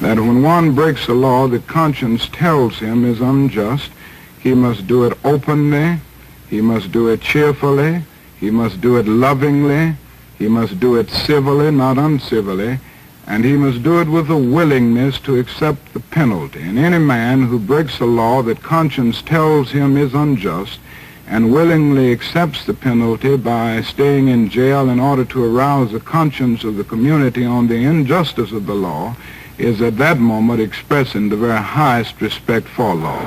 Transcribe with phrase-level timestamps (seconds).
[0.00, 3.90] that when one breaks a law that conscience tells him is unjust,
[4.40, 5.98] he must do it openly,
[6.48, 8.02] he must do it cheerfully,
[8.38, 9.96] he must do it lovingly,
[10.38, 12.78] he must do it civilly, not uncivilly,
[13.26, 16.60] and he must do it with a willingness to accept the penalty.
[16.60, 20.78] And any man who breaks a law that conscience tells him is unjust
[21.26, 26.62] and willingly accepts the penalty by staying in jail in order to arouse the conscience
[26.62, 29.16] of the community on the injustice of the law
[29.56, 33.20] is at that moment expressing the very highest respect for law.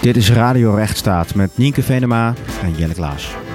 [0.00, 3.47] Dit is Radio Rechtsstaat met Nienke Venema en Jelle Klaas.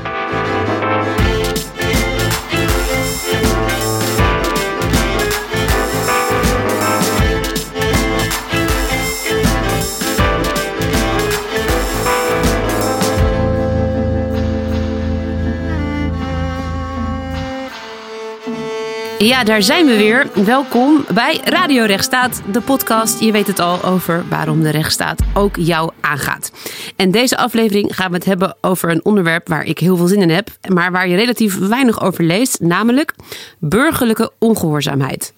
[19.23, 20.45] Ja, daar zijn we weer.
[20.45, 23.19] Welkom bij Radio Rechtsstaat, de podcast.
[23.19, 26.51] Je weet het al over waarom de rechtsstaat ook jou aangaat.
[26.95, 30.21] En deze aflevering gaan we het hebben over een onderwerp waar ik heel veel zin
[30.21, 33.13] in heb, maar waar je relatief weinig over leest, namelijk
[33.59, 35.33] burgerlijke ongehoorzaamheid.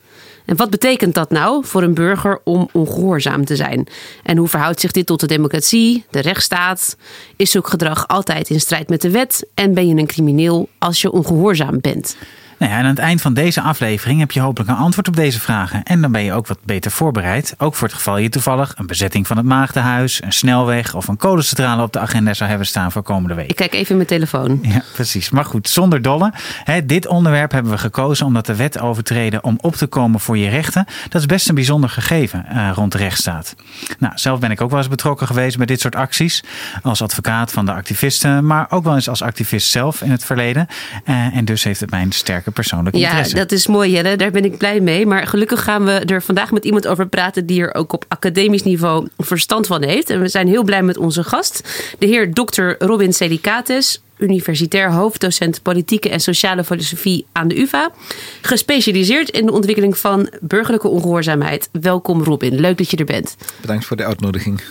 [0.45, 3.88] En wat betekent dat nou voor een burger om ongehoorzaam te zijn?
[4.23, 6.97] En hoe verhoudt zich dit tot de democratie, de rechtsstaat?
[7.36, 9.45] Is zulk gedrag altijd in strijd met de wet?
[9.53, 12.16] En ben je een crimineel als je ongehoorzaam bent?
[12.58, 15.16] Nou ja, en aan het eind van deze aflevering heb je hopelijk een antwoord op
[15.16, 15.84] deze vragen.
[15.84, 17.56] En dan ben je ook wat beter voorbereid.
[17.58, 21.17] Ook voor het geval je toevallig een bezetting van het Maagdenhuis, een snelweg of een
[21.17, 23.50] kolencentrale op de agenda zou hebben staan voor komende week.
[23.50, 24.59] Ik kijk even mijn telefoon.
[24.61, 25.30] Ja, precies.
[25.30, 26.33] Maar goed, zonder dolle.
[26.64, 30.38] Hè, dit onderwerp hebben we gekozen omdat de wet overtreden om op te komen voor
[30.38, 30.86] je rechten.
[31.09, 33.56] Dat is best een bijzonder gegeven uh, rond de rechtsstaat.
[34.00, 36.44] Nou, zelf ben ik ook wel eens betrokken geweest bij dit soort acties.
[36.81, 40.67] Als advocaat van de activisten, maar ook wel eens als activist zelf in het verleden.
[41.06, 42.11] Uh, en dus heeft het mijn
[42.46, 43.36] sterke persoonlijke ja, interesse.
[43.36, 45.06] dat is mooi Jelle, daar ben ik blij mee.
[45.06, 48.64] Maar gelukkig gaan we er vandaag met iemand over praten die er ook op academisch
[48.64, 50.10] niveau verstand van heeft.
[50.10, 51.61] En we zijn heel blij met onze gast,
[52.00, 52.86] de heer Dr.
[52.86, 57.92] Robin Selicates, universitair hoofddocent politieke en sociale filosofie aan de UvA.
[58.42, 61.70] Gespecialiseerd in de ontwikkeling van burgerlijke ongehoorzaamheid.
[61.72, 63.36] Welkom Robin, leuk dat je er bent.
[63.61, 64.61] Bedankt voor de uitnodiging.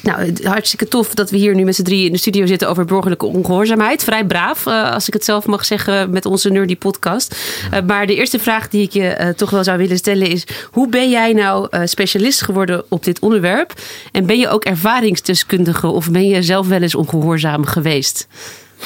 [0.00, 2.84] Nou, hartstikke tof dat we hier nu met z'n drie in de studio zitten over
[2.84, 4.04] burgerlijke ongehoorzaamheid.
[4.04, 7.36] Vrij braaf, uh, als ik het zelf mag zeggen, met onze Nerdy podcast.
[7.74, 10.46] Uh, maar de eerste vraag die ik je uh, toch wel zou willen stellen is:
[10.70, 13.72] hoe ben jij nou specialist geworden op dit onderwerp?
[14.12, 18.26] En ben je ook ervaringsdeskundige of ben je zelf wel eens ongehoorzaam geweest?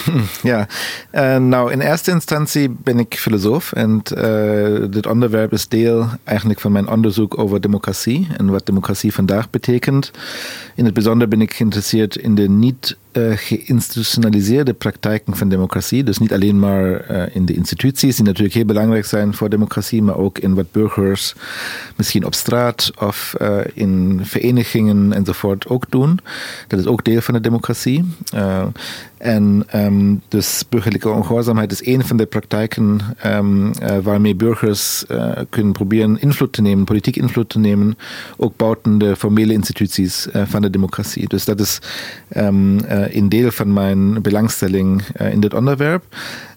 [0.42, 0.68] Ja,
[1.14, 6.60] uh, nou in eerste instantie ben ik filosoof en uh, dit onderwerp is deel eigenlijk
[6.60, 10.10] van mijn onderzoek over democratie en wat democratie vandaag betekent.
[10.74, 16.04] In het bijzonder ben ik geïnteresseerd in de niet uh, geïnstitutionaliseerde praktijken van democratie.
[16.04, 20.02] Dus niet alleen maar uh, in de instituties, die natuurlijk heel belangrijk zijn voor democratie,
[20.02, 21.34] maar ook in wat burgers
[21.96, 26.18] misschien op straat of uh, in verenigingen enzovoort ook doen.
[26.68, 28.04] Dat is ook deel van de democratie.
[29.18, 35.04] en um, dus burgerlijke ongehoorzaamheid is een van de praktijken um, waarmee burgers
[35.48, 37.98] kunnen proberen invloed te nemen, politiek invloed te nemen,
[38.36, 41.28] ook buiten de formele instituties van de democratie.
[41.28, 41.78] Dus dat is
[42.36, 46.04] um, een deel van mijn belangstelling in dit onderwerp.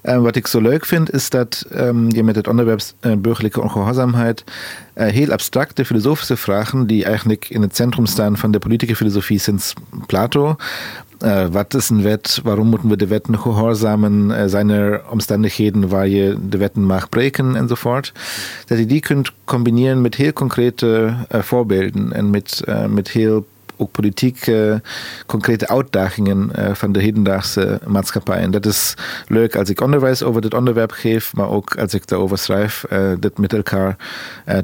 [0.01, 2.81] En wat ik zo leuk vind, is dat um, je met het onderwerp
[3.17, 4.43] burgerlijke ongehoorzaamheid
[4.93, 9.73] heel abstracte filosofische vragen, die eigenlijk in het centrum staan van de politieke filosofie sinds
[10.05, 10.55] Plato.
[11.25, 12.39] Uh, wat is een wet?
[12.43, 14.29] Waarom moeten we de wet nog gehoorzamen?
[14.29, 18.11] Uh, zijn er omstandigheden waar je de wetten mag breken enzovoort?
[18.65, 23.45] Dat je die kunt combineren met heel concrete voorbeelden en met, met heel
[23.77, 24.75] ook politiek uh,
[25.25, 28.37] concrete uitdagingen uh, van de hedendaagse maatschappij.
[28.37, 28.93] En dat is
[29.27, 33.11] leuk als ik onderwijs over dit onderwerp geef, maar ook als ik daarover schrijf, uh,
[33.19, 33.95] dit met elkaar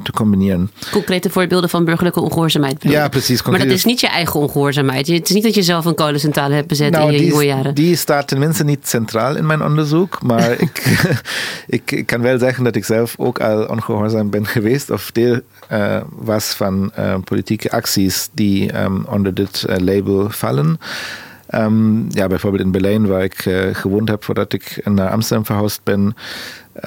[0.04, 0.72] te combineren.
[0.92, 2.84] Concrete voorbeelden van burgerlijke ongehoorzaamheid.
[2.84, 3.44] Ja, precies.
[3.44, 5.08] Maar dat is niet je eigen ongehoorzaamheid.
[5.08, 7.76] Het is niet dat je zelf een kolencentrale hebt bezet nou, in je jonge jaren.
[7.76, 11.02] Die staat tenminste niet centraal in mijn onderzoek, maar ik,
[11.68, 15.40] ik, ik, kan wel zeggen dat ik zelf ook al ongehoorzaam ben geweest of deel
[16.10, 16.92] was van
[17.24, 20.80] politieke acties die um, onder dit uh, label vallen.
[21.56, 25.84] Um, ja, bijvoorbeeld in Berlijn, waar ik uh, gewoond heb voordat ik naar Amsterdam verhuisd
[25.84, 26.16] ben,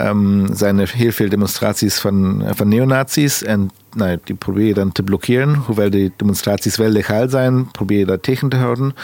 [0.00, 3.42] um, zijn er heel veel demonstraties van, van neonazies.
[3.42, 5.54] En nou, die probeer je dan te blokkeren.
[5.54, 8.94] Hoewel die demonstraties wel legaal zijn, probeer je dat tegen te houden.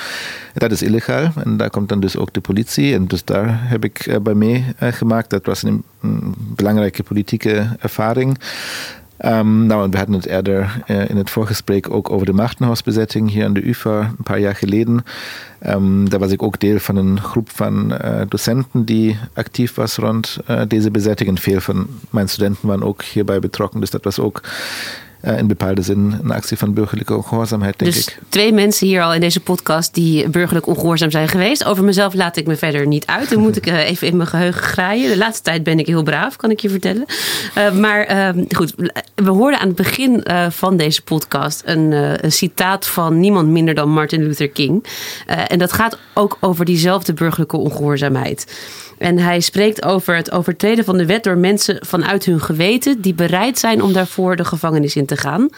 [0.54, 1.32] Dat is illegaal.
[1.44, 2.94] En daar komt dan dus ook de politie.
[2.94, 5.30] En dus daar heb ik uh, bij meegemaakt.
[5.30, 8.38] Dat was een, een belangrijke politieke ervaring.
[9.25, 13.31] Um, nou, en we hadden het eerder uh, in het voorgesprek ook over de Machtenhausbezetting
[13.31, 15.05] hier aan de UvA een paar jaar geleden.
[15.67, 19.96] Um, da was ik ook deel van een groep van uh, docenten die actief was
[19.96, 21.28] rond uh, deze bezetting.
[21.28, 21.87] En veel van
[22.28, 23.81] studenten waren ook hierbij betrokken.
[23.81, 24.40] Dus dat was uh,
[25.22, 28.19] in bepaalde zin een actie van burgerlijke ongehoorzaamheid, denk dus ik.
[28.28, 31.64] twee mensen hier al in deze podcast die burgerlijk ongehoorzaam zijn geweest.
[31.64, 33.31] Over mezelf laat ik me verder niet uit.
[33.31, 35.11] Dan moet ik uh, even in mijn geheugen graaien.
[35.11, 37.05] De laatste tijd ben ik heel braaf, kan ik je vertellen.
[37.58, 38.75] Uh, maar goed,
[39.14, 41.93] we hoorden aan het begin van deze podcast een,
[42.25, 44.84] een, citaat van niemand minder dan Martin Luther King.
[45.26, 48.46] en dat gaat ook over diezelfde burgerlijke ongehoorzaamheid.
[49.00, 53.14] En hij spreekt over het overtreden van de wet door mensen vanuit hun geweten die
[53.14, 55.49] bereid zijn om daarvoor de gevangenis in te gaan.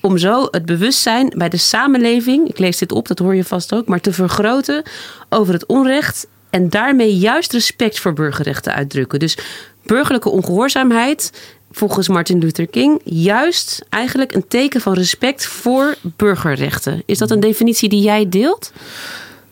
[0.00, 3.74] Om zo het bewustzijn bij de samenleving, ik lees dit op, dat hoor je vast
[3.74, 4.82] ook, maar te vergroten
[5.28, 9.18] over het onrecht en daarmee juist respect voor burgerrechten uitdrukken.
[9.18, 9.38] Dus
[9.82, 11.32] burgerlijke ongehoorzaamheid,
[11.70, 17.02] volgens Martin Luther King, juist eigenlijk een teken van respect voor burgerrechten.
[17.06, 18.72] Is dat een definitie die jij deelt?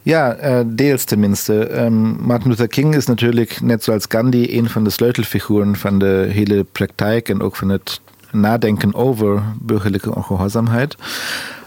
[0.07, 1.83] Ja, uh, deels tenminste.
[1.83, 6.27] Um, Martin Luther King is natuurlijk, net zoals Gandhi, een van de sleutelfiguren van de
[6.31, 8.01] hele praktijk en ook van het
[8.31, 10.97] nadenken over burgerlijke ongehoorzaamheid.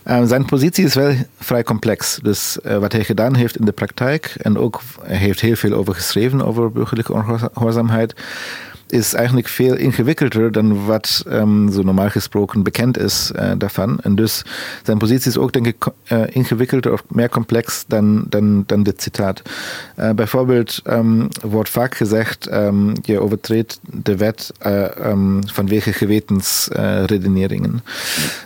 [0.08, 2.20] Uh, zijn positie is wel vrij complex.
[2.22, 5.74] Dus uh, wat hij gedaan heeft in de praktijk, en ook hij heeft heel veel
[5.74, 8.14] over geschreven over burgerlijke ongehoorzaamheid,
[8.92, 11.24] is eigenlijk veel ingewikkelder dan wat
[11.72, 14.00] zo normaal gesproken bekend is uh, daarvan.
[14.00, 14.42] En dus
[14.84, 19.02] zijn positie is ook, denk ik, uh, ingewikkelder of meer complex dan, dan, dan dit
[19.02, 19.42] citaat.
[20.00, 24.52] Uh, bijvoorbeeld um, wordt vaak gezegd, um, je overtreedt de wet
[25.46, 27.84] vanwege gewetensredeneringen.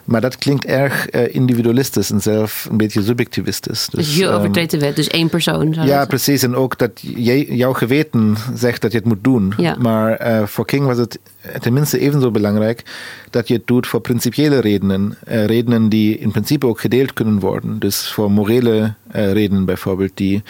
[0.03, 3.87] maar dat klinkt erg individualistisch en zelf een beetje subjectivistisch.
[3.87, 5.73] Dus, dus je overtreedt de wet, dus één persoon.
[5.73, 6.43] Ja, precies.
[6.43, 9.53] En ook dat jij, jouw geweten zegt dat je het moet doen.
[9.57, 9.75] Ja.
[9.79, 11.19] Maar uh, voor King was het
[11.59, 12.83] tenminste evenzo belangrijk
[13.29, 15.17] dat je het doet voor principiële redenen.
[15.27, 17.79] Uh, redenen die in principe ook gedeeld kunnen worden.
[17.79, 20.43] Dus voor morele uh, redenen bijvoorbeeld, die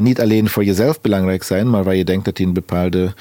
[0.00, 3.14] niet alleen voor jezelf belangrijk zijn, maar waar je denkt dat die een bepaalde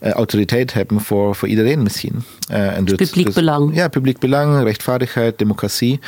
[0.00, 2.22] autoriteit hebben voor, voor iedereen misschien.
[2.48, 3.74] en dus, publiek dus, belang.
[3.74, 6.00] Ja, publiek belang, rechtvaardigheid, democratie.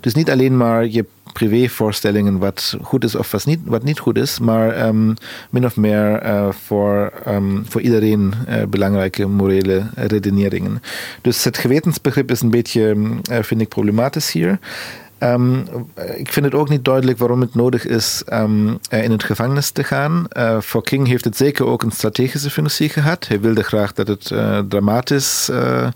[0.00, 4.18] Dus niet alleen maar je privévoorstellingen wat goed is of wat niet, wat niet goed
[4.18, 5.14] is, maar um,
[5.50, 10.82] min of meer uh, voor, um, voor iedereen uh, belangrijke morele redeneringen.
[11.20, 12.94] Dus het gewetensbegrip is een beetje,
[13.30, 14.58] uh, vind ik, problematisch hier.
[15.24, 15.64] Um,
[16.16, 19.84] ik vind het ook niet duidelijk waarom het nodig is um, in het gevangenis te
[19.84, 20.26] gaan.
[20.32, 23.26] Uh, voor King heeft het zeker ook een strategische functie gehad.
[23.26, 25.86] Hij wilde graag dat het uh, dramatisch, uh,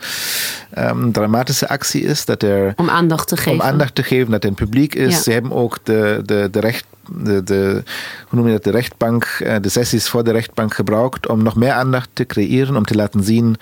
[0.78, 2.24] um, dramatische actie is.
[2.24, 3.52] Dat er, om aandacht te geven.
[3.52, 5.14] Om aandacht te geven, dat er een publiek is.
[5.14, 5.22] Ja.
[5.22, 7.82] Ze hebben ook de, de, de recht de, de,
[8.28, 9.26] hoe noem je dat, de rechtbank,
[9.60, 13.24] de sessies voor de rechtbank gebruikt om nog meer aandacht te creëren, om te laten
[13.24, 13.56] zien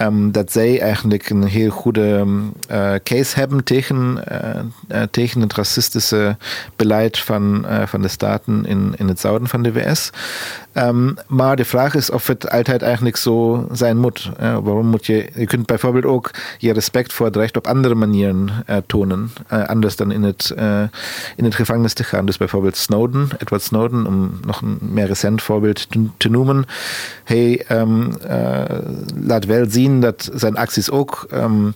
[0.00, 2.26] um, dat zij eigenlijk een heel goede
[2.70, 4.24] uh, case hebben tegen,
[4.92, 6.36] uh, tegen het racistische
[6.76, 10.10] beleid van, van de staten in, in het zuiden van de VS.
[10.78, 14.30] Um, maar de vraag is of het altijd eigenlijk zo zijn moet.
[14.40, 17.94] Uh, waarom moet je, je kunt bijvoorbeeld ook je respect voor het recht op andere
[17.94, 19.30] manieren uh, tonen.
[19.52, 20.54] Uh, anders dan in het,
[21.36, 22.26] in het gevangenis te gaan.
[22.26, 26.64] Dus bijvoorbeeld Snowden, Edward Snowden, om nog een meer recent voorbeeld te, te noemen.
[27.24, 28.12] Hij um,
[29.22, 31.72] laat wel zien dat zijn acties ook um,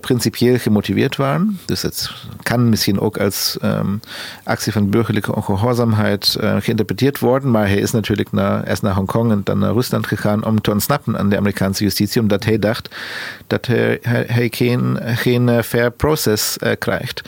[0.00, 1.58] principieel gemotiveerd waren.
[1.64, 2.10] Dus het
[2.42, 3.56] kan misschien ook als
[4.44, 7.50] actie van burgerlijke ongehoorzaamheid geïnterpreteerd worden.
[7.50, 10.70] Maar hij is natuurlijk naar, erst naar Hongkong en dan naar Rusland gegaan om te
[10.70, 12.94] ontsnappen aan de Amerikaanse justitie, omdat hij dacht
[13.46, 17.22] dat hij, hij geen, geen fair process uh, krijgt.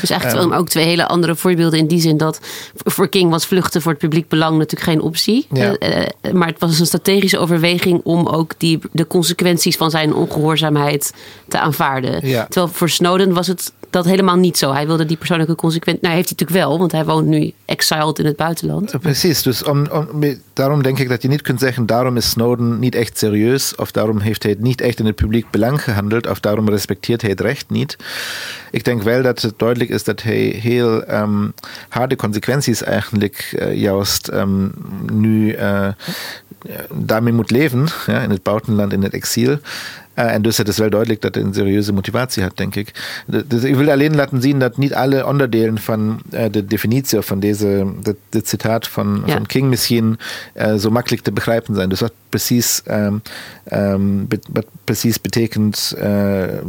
[0.00, 2.40] Dus eigenlijk um, ook twee hele andere voorbeelden in die zin dat
[2.74, 5.46] voor King was vluchten voor het publiek belang natuurlijk geen optie.
[5.52, 5.76] Ja.
[5.78, 11.12] Uh, maar het was een strategische overweging om ook die, de consequenties van zijn ongehoorzaamheid
[11.48, 12.28] te aanvaarden.
[12.28, 12.44] Ja.
[12.44, 14.72] Terwijl voor Snowden was het dat helemaal niet zo.
[14.72, 16.02] Hij wilde die persoonlijke consequenties.
[16.02, 19.00] Nou, heeft hij natuurlijk wel, want hij woont nu exiled in het buitenland.
[19.00, 22.78] Precies, dus om, om, daarom denk ik dat je niet kunt zeggen: daarom is Snowden
[22.78, 26.40] niet echt serieus, of daarom heeft hij niet echt in het publiek belang gehandeld, of
[26.40, 27.96] daarom respecteert hij het recht niet.
[28.70, 31.52] Ik denk wel dat het duidelijk is dat hij heel um,
[31.88, 34.72] harde consequenties eigenlijk uh, juist um,
[35.12, 35.88] nu uh,
[36.94, 39.58] daarmee moet leven, ja, in het buitenland, in het exil.
[40.14, 43.18] En dus het is wel duidelijk dat hij een serieuze motivatie hat, denk ik.
[43.46, 47.26] Dus ik wil alleen laten zien dat niet alle onderdelen van uh, de definitie of
[47.26, 49.32] van deze, dit, dit citaat van, Ja.
[49.32, 50.18] van King misschien
[50.78, 51.88] zo makkelijk te begrijpen zijn.
[51.88, 53.22] Dus wat precies, um,
[53.72, 55.94] um, be, wat precies betekent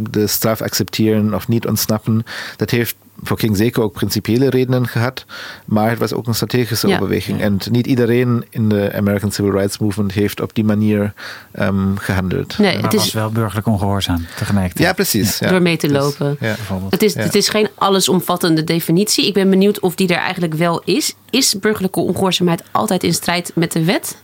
[0.10, 2.24] de straf accepteren of niet ontsnappen,
[2.58, 5.26] dat heeft voor King zeker ook principiële redenen gehad,
[5.66, 6.96] maar het was ook een strategische Ja.
[6.96, 7.42] overweging.
[7.42, 11.14] En niet iedereen in de American Civil Rights Movement heeft op die manier
[11.60, 12.58] um, gehandeld.
[12.58, 13.14] Nee, Maar het was is.
[13.14, 14.88] wel burgerlijk ongehoorzaam tegelijkertijd.
[14.88, 15.40] Ja, precies.
[15.40, 15.50] Ja.
[15.50, 16.28] Door mee te Dus, lopen.
[16.40, 16.56] ja.
[16.56, 16.92] Bijvoorbeeld.
[16.92, 17.22] Het is, Ja.
[17.22, 19.28] het is geen allesomvattende definitie.
[19.28, 21.14] Ik ben benieuwd of die er eigenlijk wel is.
[21.30, 24.18] Is burgerlijke ongehoorzaamheid altijd in strijd met de wet?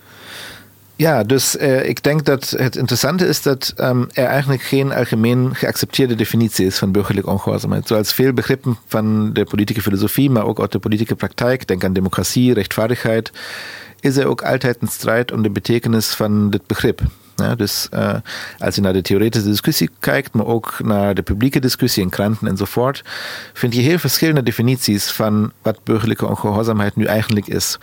[1.00, 5.56] Ja, dus eh, ik denk dat het interessante is dat ehm, er eigenlijk geen algemeen
[5.56, 7.88] geaccepteerde definitie is van burgerlijke ongehoorzaamheid.
[7.88, 11.94] Zoals veel begrippen van de politieke filosofie, maar ook uit de politieke praktijk, denk aan
[11.94, 13.32] democratie, rechtvaardigheid,
[14.00, 17.02] is er ook altijd een strijd om de betekenis van dit begrip.
[17.36, 18.16] Ja, dus uh,
[18.58, 22.48] als je naar de theoretische discussie kijkt, maar ook naar de publieke discussie in kranten
[22.48, 23.04] enzovoort,
[23.54, 27.78] vind je heel verschillende definities van wat burgerlijke ongehoorzaamheid nu eigenlijk is.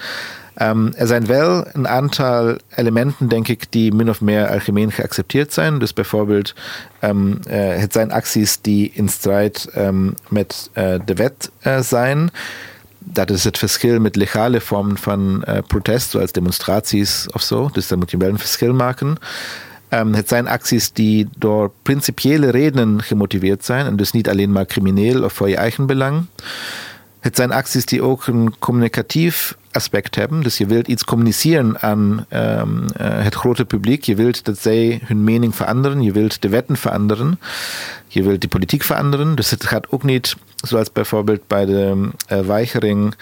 [0.63, 5.53] Um, er zijn wel een aantal elementen, denk ik, die min of meer algemeen geaccepteerd
[5.53, 5.79] zijn.
[5.79, 6.55] Dus bijvoorbeeld,
[7.01, 12.31] um, uh, het zijn acties die in strijd um, met uh, de wet uh, zijn.
[12.99, 17.69] Dat is het verschil met legale vormen van protest, zoals demonstraties of zo.
[17.73, 19.17] Dus daar moet je wel een verschil maken.
[19.91, 24.67] Um, het zijn acties die door principiële redenen gemotiveerd zijn en dus niet alleen maar
[24.67, 26.25] crimineel of voor je eigen belang.
[27.27, 30.43] Het zijn acties die ook een communicatief aspect hebben.
[30.43, 34.05] Dus je wilt iets communiceren aan um, uh, het grote publiek.
[34.05, 36.03] Je wilt dat zij hun mening veranderen.
[36.03, 37.41] Je wilt de wetten veranderen.
[38.07, 39.35] Je wilt die politiek veranderen.
[39.35, 43.15] Dus het gaat ook niet, zoals bijvoorbeeld bij de uh, weigering,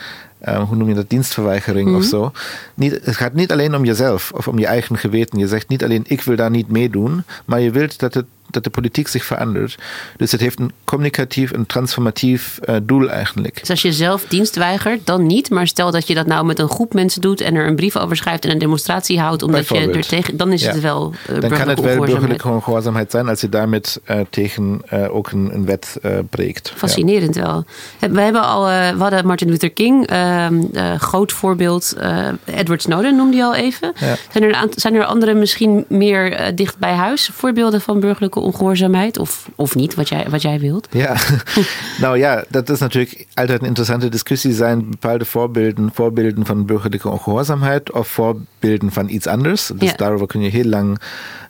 [0.49, 2.03] uh, hoe noem je dat, dienstverweigering mm -hmm.
[2.03, 2.33] of zo.
[2.75, 5.39] Niet, het gaat niet alleen om jezelf of om je eigen geweten.
[5.39, 8.65] Je zegt niet alleen, ik wil daar niet meedoen, maar je wilt dat het dat
[8.65, 9.79] de politiek zich verandert.
[10.17, 13.61] Dus het heeft een communicatief en transformatief uh, doel eigenlijk.
[13.61, 15.51] Dus als je zelf dienst weigert, dan niet.
[15.51, 17.97] Maar stel dat je dat nou met een groep mensen doet en er een brief
[17.97, 20.37] over schrijft en een demonstratie houdt, omdat je er tegen.
[20.37, 20.71] Dan is ja.
[20.73, 21.13] het wel.
[21.31, 23.81] Uh, dan kan het wel burgerlijke ongehoorzaamheid zijn als je daarmee
[24.11, 25.97] uh, tegen ook een, een wet
[26.31, 26.73] breekt.
[26.77, 27.43] Fascinerend ja.
[27.43, 27.65] wel.
[28.11, 30.63] We hebben al, we hadden Martin Luther King, ehm,
[30.99, 31.97] groot voorbeeld.
[32.45, 33.93] Edward Snowden noemde je al even.
[34.01, 34.17] Ja.
[34.33, 39.19] Zijn, er, zijn er andere misschien meer dicht bij huis voorbeelden van burgerlijke ongehoorzaamheid?
[39.19, 40.89] Of, of niet, wat jij, wat jij wilt?
[40.91, 41.17] Ja,
[42.01, 44.53] nou ja, dat is natuurlijk altijd een interessante discussie.
[44.53, 49.71] Zijn bepaalde voorbeelden, voorbeelden van burgerlijke ongehoorzaamheid of voorbeelden van iets anders?
[49.75, 49.97] Dus Ja.
[49.97, 50.99] daarover kun je heel lang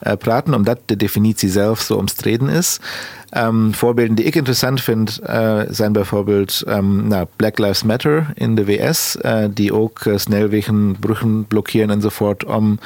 [0.03, 2.79] uh, praten, omdat de definitie zelf zo omstreden is.
[3.37, 8.55] Um, voorbeelden die ik interessant vind uh, zijn bijvoorbeeld um, nou, Black Lives Matter in
[8.55, 12.79] de VS, uh, die ook snelwegen, bruggen blokkeren enzovoort om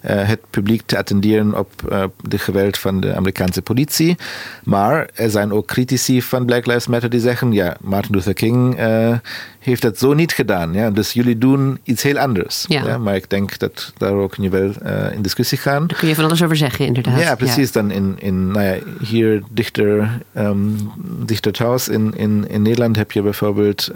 [0.00, 4.16] het publiek te attenderen op uh, de geweld van de Amerikaanse politie.
[4.64, 8.80] Maar er zijn ook critici van Black Lives Matter die zeggen, ja, Martin Luther King
[8.80, 9.14] uh,
[9.58, 10.72] heeft dat zo niet gedaan.
[10.72, 10.90] Ja?
[10.90, 12.64] Dus jullie doen iets heel anders.
[12.68, 12.98] Ja.
[12.98, 14.72] Maar ik denk dat daar ook je wel
[15.12, 15.86] in discussie gaan.
[15.86, 17.20] Daar kun je van alles over zeggen, inderdaad.
[17.20, 17.72] Ja, precies.
[17.72, 20.90] Dan in, in nou ja, hier dichter, um,
[21.24, 23.90] dichter thuis in, in, in Nederland heb je bijvoorbeeld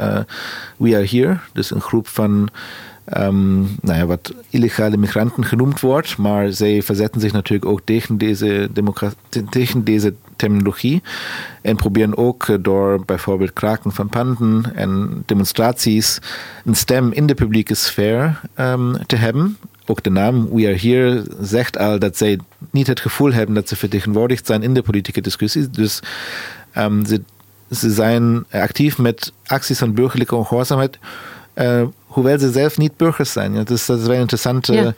[0.76, 1.38] We Are Here.
[1.52, 2.48] Dus een groep van
[3.18, 8.18] um, nou ja, wat illegale migranten genoemd wordt, maar zij verzetten zich natuurlijk ook tegen
[9.84, 11.02] deze, terminologie
[11.62, 16.18] en proberen ook door bijvoorbeeld kraken van panden en demonstraties
[16.64, 18.40] een stem in de publieke sfeer
[19.06, 19.56] te hebben.
[19.86, 22.38] Ook de naam We Are Here zegt al dat zij
[22.70, 25.70] niet het gevoel hebben dat ze vertegenwoordigd zijn in de politieke discussies.
[25.70, 26.00] Dus
[27.70, 30.98] ze zijn actief met acties van burgerlijke ongehoorzaamheid.
[31.54, 33.54] Uh, hoewel ze zelf niet burgers zijn.
[33.54, 34.92] Ja, dus dat is wel een interessante, Ja.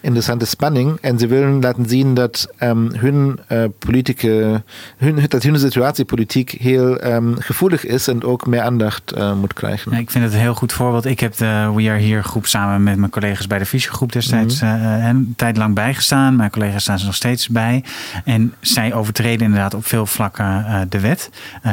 [0.00, 0.98] interessante spanning.
[1.00, 3.38] En ze willen laten zien dat um, hun
[3.78, 4.62] politieke,
[4.96, 9.52] hun, dat hun situatie politiek heel um, gevoelig is en ook meer aandacht uh, moet
[9.52, 9.92] krijgen.
[9.92, 11.04] Ja, ik vind het een heel goed voorbeeld.
[11.04, 14.60] Ik heb de We Are Here groep samen met mijn collega's bij de Fischergroep destijds
[14.60, 14.74] Mhm.
[14.84, 16.36] uh, een tijd lang bijgestaan.
[16.36, 17.84] Mijn collega's staan er nog steeds bij.
[18.24, 21.30] En zij overtreden inderdaad op veel vlakken uh, de wet,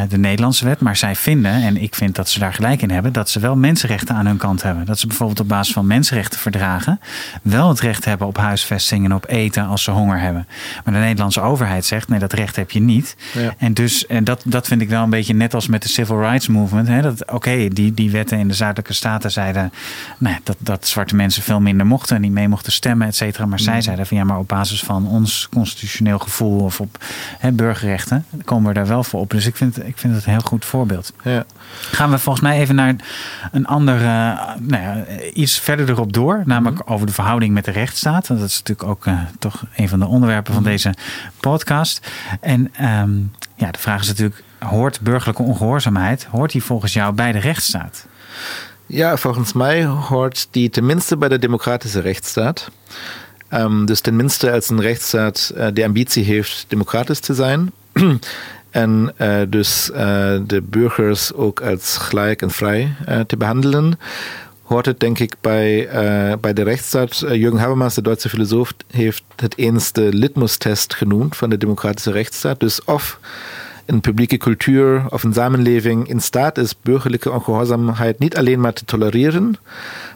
[0.10, 0.80] de Nederlandse wet.
[0.80, 3.56] Maar zij vinden, en ik vind dat ze daar gelijk in hebben, dat ze wel
[3.56, 4.75] mensenrechten aan hun kant hebben.
[4.84, 7.00] Dat ze bijvoorbeeld op basis van mensenrechtenverdragen
[7.42, 10.48] wel het recht hebben op huisvesting en op eten als ze honger hebben.
[10.84, 13.16] Maar de Nederlandse overheid zegt nee, dat recht heb je niet.
[13.34, 13.54] Ja.
[13.58, 16.20] En dus en dat, dat vind ik wel een beetje net als met de Civil
[16.20, 16.88] Rights Movement.
[16.88, 19.72] Hè, dat Oké, die, die wetten in de zuidelijke staten zeiden
[20.18, 23.46] nou, dat, dat zwarte mensen veel minder mochten en niet mee mochten stemmen, et cetera.
[23.46, 27.04] Maar zij zeiden van ja, maar op basis van ons constitutioneel gevoel of op
[27.40, 29.30] hè, burgerrechten komen we daar wel voor op.
[29.30, 31.14] Dus ik vind, ik vind het een heel goed voorbeeld.
[31.24, 31.46] Ja.
[31.92, 32.96] Gaan we volgens mij even naar
[33.52, 34.06] een ander, uh,
[34.60, 36.42] nou ja, iets verder erop door.
[36.46, 36.94] Namelijk Mhm.
[36.94, 38.28] over de verhouding met de rechtsstaat.
[38.28, 40.72] Want dat is natuurlijk ook uh, toch een van de onderwerpen van Mhm.
[40.72, 40.94] deze
[41.40, 42.08] podcast.
[42.42, 47.32] En um, ja, de vraag is natuurlijk, hoort burgerlijke ongehoorzaamheid, hoort die volgens jou bij
[47.32, 48.06] de rechtsstaat?
[48.86, 52.70] Ja, volgens mij hoort die tenminste bij de democratische rechtsstaat.
[53.54, 57.72] Um, dus tenminste als een rechtsstaat uh, de ambitie heeft democratisch te zijn.
[58.76, 59.98] en uh, dus uh,
[60.46, 62.96] de burgers ook als gelijk en vrij
[63.28, 64.00] te behandelen.
[64.64, 67.18] hoort het denk ik bij, uh, bij de rechtsstaat.
[67.20, 72.60] Jürgen Habermas, de Duitse filosoof, heeft het eenste litmus-test genoemd van de democratische rechtsstaat.
[72.60, 73.20] Dus of
[73.86, 78.86] een publieke cultuur of een samenleving in staat is burgerlijke ongehoorzaamheid niet alleen maar te
[78.86, 79.56] tolereren,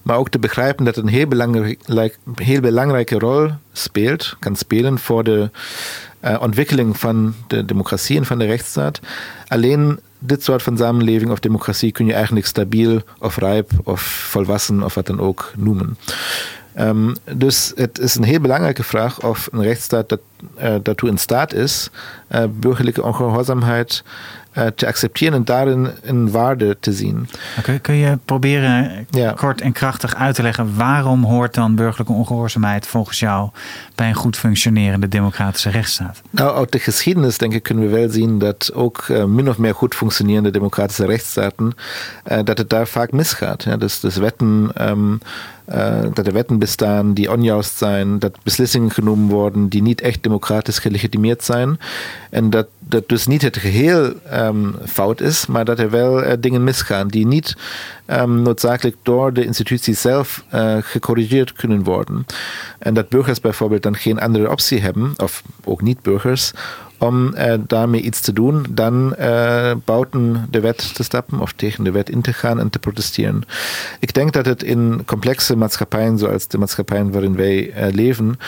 [0.04, 1.28] maar ook te begrijpen dat een heel,
[2.36, 5.50] heel belangrijke rol speelt, kan spelen voor de
[6.26, 9.00] uh, ontwikkeling van de democratie en van de rechtsstaat.
[9.48, 14.84] Alleen dit soort van samenleving of democratie kun je eigenlijk stabiel of rijp of volwassen
[14.84, 15.98] of wat dan ook noemen.
[16.80, 20.20] Um, dus het is een heel belangrijke vraag of een rechtsstaat dat,
[20.62, 21.90] uh, in staat is,
[22.32, 24.04] uh, burgerlijke ongehoorzaamheid
[24.54, 27.30] uh, te accepteren en daarin een waarde te zien.
[27.60, 29.32] Okay, kun je proberen ja.
[29.32, 33.50] kort en krachtig uit te leggen waarom hoort dan burgerlijke ongehoorzaamheid volgens jou
[33.96, 36.22] bij een goed functionerende democratische rechtsstaat?
[36.30, 39.58] Nou, uit de geschiedenis denk ik kunnen we wel zien dat ook uh, min of
[39.58, 41.74] meer goed functionerende democratische rechtsstaten,
[42.32, 43.64] uh, dat het daar vaak misgaat.
[43.64, 44.72] Ja, dus, dus wetten.
[44.82, 45.18] Um, uh,
[46.14, 50.80] dat er wetten bestaan die onjuist zijn, dat beslissingen genomen worden die niet echt democratisch
[50.80, 51.80] gelegitimeerd zijn.
[52.30, 56.32] En dat, dat dus niet het geheel um, fout is, maar dat er wel uh,
[56.40, 57.56] dingen misgaan die niet
[58.08, 62.26] um, noodzakelijk door de institutie zelf uh, gecorrigeerd kunnen worden.
[62.80, 66.52] En dat burgers bijvoorbeeld dan geen andere optie hebben, of ook niet burgers,
[67.00, 71.84] om uh, daarmee iets te doen, dan uh, buiten de wet te stappen of tegen
[71.84, 73.44] de wet in te gaan en te protesteren.
[74.00, 78.40] Ik denk dat het in complexe maatschappijen, zoals de maatschappijen waarin wij uh, leven,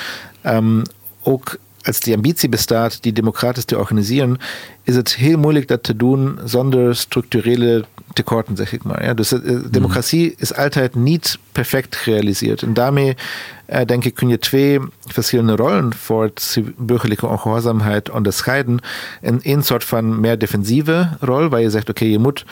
[0.46, 0.82] um,
[1.24, 4.38] ook als die ambitie bestaat, die democratisch te organiseren,
[4.92, 9.04] is het heel moeilijk dat te doen zonder structurele tekorten, zeg ik maar.
[9.04, 10.34] Ja, dus uh, democratie mm.
[10.38, 12.62] is altijd niet perfect gerealiseerd.
[12.62, 13.16] En daarmee,
[13.70, 18.80] uh, denk ik, kun je twee verschillende rollen voor het burgerlijke ongehoorzaamheid onderscheiden.
[19.22, 22.46] In een soort van meer defensieve rol, waar je zegt, oké, okay, je moet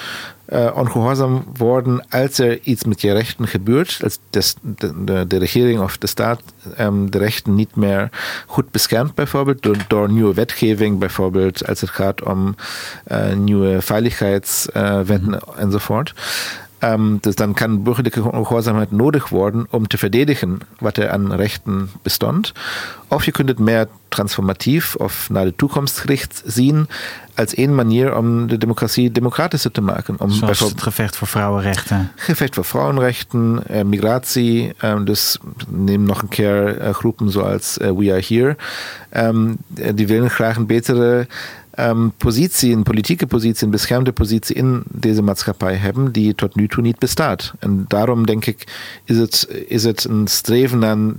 [0.54, 4.20] uh, ongehoorzaam worden als er iets met je rechten gebeurt, als
[4.62, 6.42] de, de, de regering of de staat
[6.80, 8.10] um, de rechten niet meer
[8.46, 12.56] goed beschermt, bijvoorbeeld door, door nieuwe wetgeving, bijvoorbeeld als het gaat om
[13.12, 15.58] uh, nieuwe veiligheidswetten uh, mm.
[15.58, 16.14] enzovoort.
[16.84, 21.90] Um, dus dan kann bürgerliche Gehoorzaamheid nodig worden om te verdedigen wat er aan rechten
[22.02, 22.52] bestond.
[23.08, 26.88] Of je kunt het meer transformatief of naar de toekomst gericht zien
[27.36, 30.16] als één manier om de democratie democratischer te maken.
[30.20, 32.12] Om Zoals het gevecht voor vrouwenrechten.
[32.16, 34.74] Gevecht voor vrouwenrechten, eh, migratie.
[34.84, 35.38] Um, dus
[35.68, 38.56] neem nog een keer uh, groepen zoals uh, We Are Here.
[39.18, 39.58] Um,
[39.96, 41.28] die willen graag een betere
[42.18, 46.84] positie, een politieke positie, een beschermde positie in deze maatschappij hebben, die tot nu toe
[46.84, 47.54] niet bestaat.
[47.60, 48.68] En daarom denk ik,
[49.04, 51.18] is het, is het een streven naar een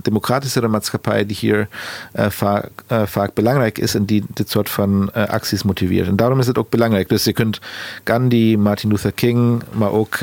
[1.25, 1.67] die hier
[2.15, 6.07] uh, vaak, vaak, belangrijk is en die dit soort van uh, acties motiveert.
[6.07, 7.09] En daarom is het ook belangrijk.
[7.09, 7.59] Dus je kunt
[8.03, 10.17] Gandhi, Martin Luther King, maar ook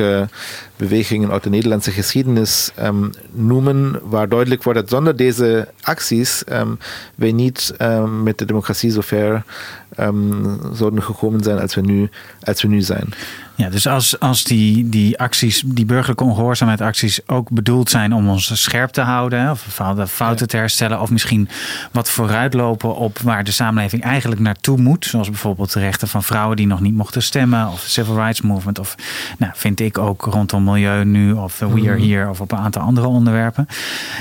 [0.79, 6.79] bewegingen uit de Nederlandse geschiedenis um, noemen, waar duidelijk wordt dat zonder deze acties um,
[7.15, 9.45] wij niet um, met de democratie zo ver
[10.73, 12.09] zouden gekomen zijn als we nu,
[12.43, 13.09] als we nu zijn.
[13.59, 18.63] Ja, dus als, als die, die acties, die burgerlijke ongehoorzaamheidsacties ook bedoeld zijn om ons
[18.63, 21.49] scherp te houden, of bepaalde fouten te herstellen, of misschien
[21.93, 26.57] wat vooruitlopen op waar de samenleving eigenlijk naartoe moet, zoals bijvoorbeeld de rechten van vrouwen
[26.57, 28.95] die nog niet mochten stemmen, of de Civil Rights Movement, of
[29.39, 32.11] nou, vind ik ook rondom milieu nu, of We Are mhm.
[32.11, 33.67] Here, of op een aantal andere onderwerpen.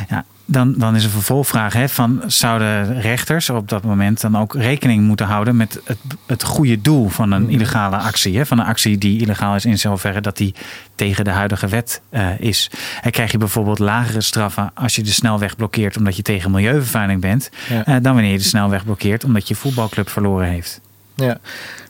[0.09, 4.55] Ja, dan, dan is een vervolgvraag: hè, van, zouden rechters op dat moment dan ook
[4.55, 8.37] rekening moeten houden met het, het goede doel van een illegale actie?
[8.37, 10.55] Hè, van een actie die illegaal is in zoverre dat die
[10.95, 12.71] tegen de huidige wet uh, is.
[13.01, 17.21] En krijg je bijvoorbeeld lagere straffen als je de snelweg blokkeert omdat je tegen milieuvervuiling
[17.21, 17.87] bent, ja.
[17.87, 20.81] uh, dan wanneer je de snelweg blokkeert omdat je voetbalclub verloren heeft.
[21.15, 21.37] Ja,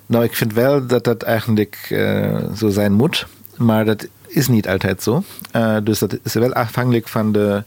[0.06, 3.28] nou, ik vind wel dat dat eigenlijk uh, zo zijn moet.
[3.58, 5.24] Maar dat is niet altijd zo.
[5.56, 7.64] Uh, dus dat is wel afhankelijk van de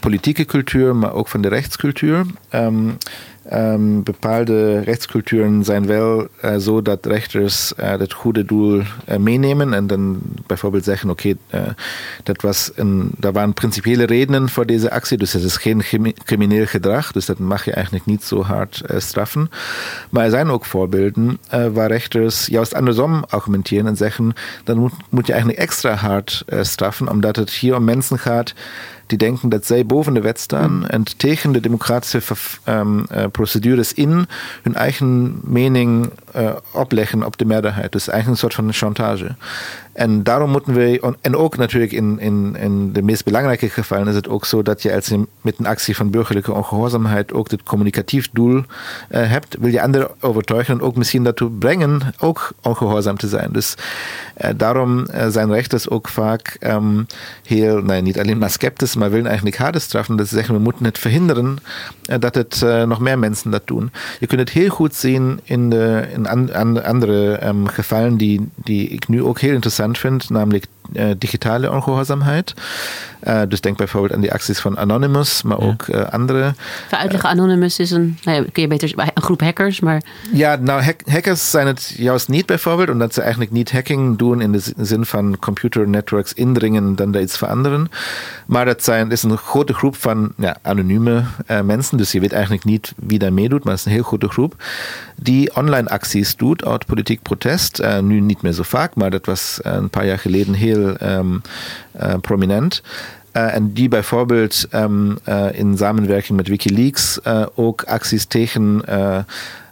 [0.00, 2.26] politieke cultuur, maar ook van de rechtscultuur.
[2.54, 2.96] Um,
[3.52, 9.74] um, bepaalde rechtsculturen zijn wel uh, zo dat rechters uh, het goede doel uh, meenemen
[9.74, 11.74] en dan bijvoorbeeld zeggen: Oké, okay,
[12.22, 15.82] dat was een, daar waren principiële redenen voor deze actie, dus het is geen
[16.24, 19.50] crimineel gedrag, dus dat mag je eigenlijk niet zo hard straffen.
[20.10, 21.38] Maar er zijn ook voorbeelden
[21.72, 24.32] waar rechters juist andersom argumenteren en zeggen:
[24.64, 28.54] dan moet, moet je eigenlijk extra hard straffen, omdat het hier om mensen gaat
[29.18, 30.84] die denken dat zij boven de wet staan mm.
[30.84, 32.20] en tegen de democratische
[32.68, 34.26] um, uh, procedures in
[34.62, 36.10] hun eigen mening
[36.72, 37.92] opleggen op de meerderheid.
[37.92, 39.34] Dus eigenlijk een soort van chantage.
[39.92, 44.14] En daarom moeten we, en ook natuurlijk in, in, in de meest belangrijke gevallen is
[44.14, 47.62] het ook zo dat je als je met een actie van burgerlijke ongehoorzaamheid ook het
[47.62, 48.64] communicatief doel uh,
[49.10, 53.48] hebt, wil je anderen overtuigen en ook misschien daartoe brengen ook ongehoorzaam te zijn.
[53.52, 53.74] Dus
[54.44, 57.06] uh, daarom uh, zijn rechters ook vaak um,
[57.46, 60.16] heel, nee, niet alleen maar sceptisch, maar willen eigenlijk harde straffen.
[60.16, 61.56] Dat ze zeggen, we moeten het verhinderen
[62.18, 63.92] dat het nog meer mensen dat doen.
[64.20, 68.88] Je kunt het heel goed zien in, de, an, an, andere um, gevallen die, die
[68.88, 70.30] ik nu ook heel interessant interessant vind,
[70.92, 72.54] uh, digitale ongehoorzaamheid.
[73.28, 75.66] Uh, dus denk bijvoorbeeld aan die acties van Anonymous, maar ja.
[75.66, 76.54] ook uh, andere.
[76.88, 80.02] Voor uitleggen, Anonymous is een, nou ja, kun je beter een groep hackers, maar.
[80.32, 84.40] Ja, nou, hack hackers zijn het juist niet bijvoorbeeld, omdat ze eigenlijk niet hacking doen
[84.40, 87.88] in de zin van computer networks indringen dan daar iets veranderen.
[88.46, 91.22] Maar dat, zijn, is een grote groep van ja, anonieme
[91.64, 94.28] mensen, dus je weet eigenlijk niet wie daar meedoet, maar het is een heel grote
[94.28, 94.64] groep,
[95.16, 97.82] die online acties doet uit politiek protest.
[98.00, 101.40] nu niet meer zo vaak, maar dat was een paar jaar geleden heel um,
[102.02, 102.82] uh, prominent.
[103.32, 107.18] En die bijvoorbeeld um, uh, in samenwerking met Wikileaks
[107.54, 108.82] ook acties tegen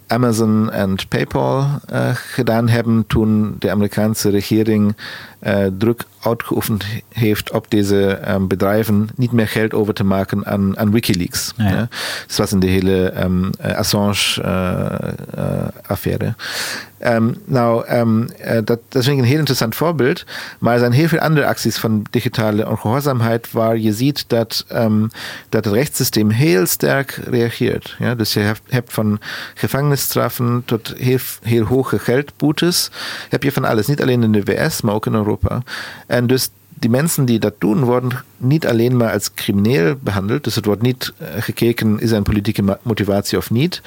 [0.07, 1.67] Amazon en PayPal
[2.13, 4.95] gedaan hebben toen de Amerikaanse regering
[5.77, 10.91] druk uitgeoefend heeft op deze um, bedrijven niet meer geld over te maken aan, aan
[10.91, 11.53] Wikileaks.
[11.55, 11.69] Ja.
[11.69, 11.87] Ja.
[12.37, 16.35] Was in de hele um, Assange-affaire.
[17.05, 18.27] Um, nou, um,
[18.63, 20.23] dat, dat vind ik een heel interessant voorbeeld.
[20.59, 25.09] Maar er zijn heel veel andere acties van digitale ongehoorzaamheid waar je ziet dat, um,
[25.49, 27.95] dat het rechtssysteem heel sterk reageert.
[27.99, 29.19] Ja, dus je hebt, hebt van
[29.53, 32.91] gevangenisstraffen tot heel, heel hoge geldboetes.
[33.29, 33.87] Heb je van alles.
[33.87, 35.61] Niet alleen in de VS, maar ook in Europa.
[36.07, 36.49] En dus
[36.81, 40.43] die mensen die dat doen, worden niet alleen maar als crimineel behandeld.
[40.43, 43.81] Dus het wordt niet gekeken, is er een politieke motivatie of niet.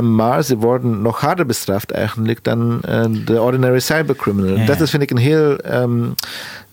[0.00, 2.80] maar ze worden nog harder bestraft eigenlijk dan
[3.24, 4.54] de ordinary cybercriminal.
[4.54, 4.66] Ja, ja.
[4.66, 6.14] Dat is, vind ik, een heel, um,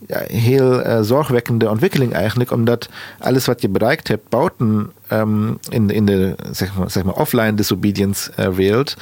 [0.07, 2.89] ja, heel uh, zorgwekkende ontwikkeling eigenlijk, omdat
[3.19, 7.53] alles wat je bereikt hebt, buiten um, in, in de zeg maar, zeg maar offline
[7.53, 8.97] disobedience uh, wereld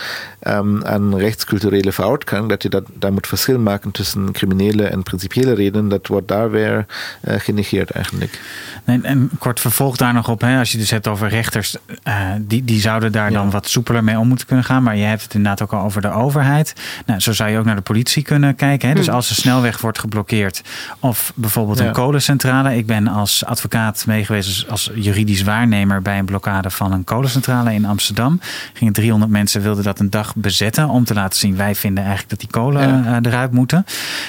[0.48, 5.54] um, aan rechtsculturele vooruitgang, dat je dat, daar moet verschil maken tussen criminele en principiële
[5.54, 6.86] redenen, dat wordt daar weer
[7.22, 8.40] uh, genegeerd eigenlijk.
[8.86, 11.76] En, en, kort vervolg daar nog op, hè, als je dus hebt over rechters,
[12.08, 13.38] uh, die, die zouden daar ja.
[13.38, 15.86] dan wat soepeler mee om moeten kunnen gaan, maar je hebt het inderdaad ook al
[15.86, 16.74] over de overheid.
[17.06, 18.90] Nou, zo zou je ook naar de politie kunnen kijken.
[18.90, 18.96] Hè?
[18.96, 20.62] Dus als de snelweg wordt geblokkeerd
[21.00, 21.86] of bijvoorbeeld ja.
[21.86, 22.76] een kolencentrale.
[22.76, 27.86] Ik ben als advocaat meegeweest als juridisch waarnemer bij een blokkade van een kolencentrale in
[27.86, 28.40] Amsterdam.
[28.74, 32.30] Gingen 300 mensen wilden dat een dag bezetten om te laten zien wij vinden eigenlijk
[32.30, 33.20] dat die kolen ja.
[33.22, 33.86] eruit moeten.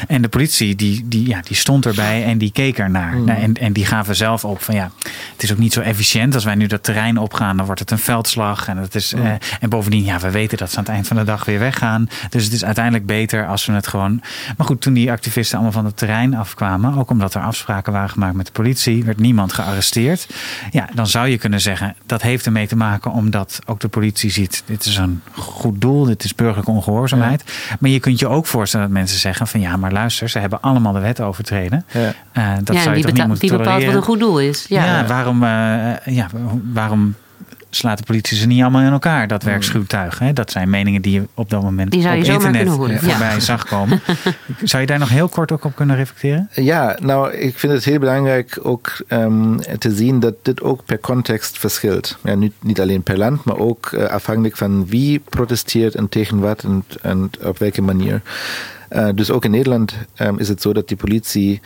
[0.09, 3.16] En de politie die, die, ja, die stond erbij en die keek ernaar.
[3.16, 3.29] Mm.
[3.29, 4.90] En, en die gaven zelf op van ja,
[5.33, 6.35] het is ook niet zo efficiënt.
[6.35, 8.68] Als wij nu dat terrein opgaan, dan wordt het een veldslag.
[8.68, 9.27] En, het is, mm.
[9.27, 11.59] eh, en bovendien, ja, we weten dat ze aan het eind van de dag weer
[11.59, 12.09] weggaan.
[12.29, 14.20] Dus het is uiteindelijk beter als we het gewoon.
[14.57, 18.11] Maar goed, toen die activisten allemaal van het terrein afkwamen, ook omdat er afspraken waren
[18.11, 20.27] gemaakt met de politie, werd niemand gearresteerd.
[20.71, 24.31] Ja, dan zou je kunnen zeggen, dat heeft ermee te maken omdat ook de politie
[24.31, 27.43] ziet, dit is een goed doel, dit is burgerlijke ongehoorzaamheid.
[27.47, 27.77] Ja.
[27.81, 30.61] Maar je kunt je ook voorstellen dat mensen zeggen van ja, maar luister, ze hebben
[30.61, 31.85] allemaal de wet overtreden.
[31.93, 32.01] Ja.
[32.01, 34.65] Uh, dat ja, zou je toch niet moeten die bepaalt wat een goed doel is.
[34.69, 35.49] Ja, ja waarom, uh,
[36.05, 36.27] ja,
[36.73, 37.15] waarom
[37.77, 40.19] slaat de politie ze niet allemaal in elkaar, dat werkschuwtuig.
[40.19, 40.33] Hè?
[40.33, 43.41] Dat zijn meningen die je op dat moment die zou je op internet voorbij ja.
[43.53, 44.01] zag komen.
[44.63, 46.49] zou je daar nog heel kort ook op kunnen reflecteren?
[46.55, 51.01] Ja, nou, ik vind het heel belangrijk ook um, te zien dat dit ook per
[51.01, 52.19] context verschilt.
[52.23, 56.39] Ja, niet, niet alleen per land, maar ook uh, afhankelijk van wie protesteert en tegen
[56.39, 58.23] wat en, en op welke manier.
[58.91, 61.61] Uh, dus ook in Nederland um, is het zo dat die politie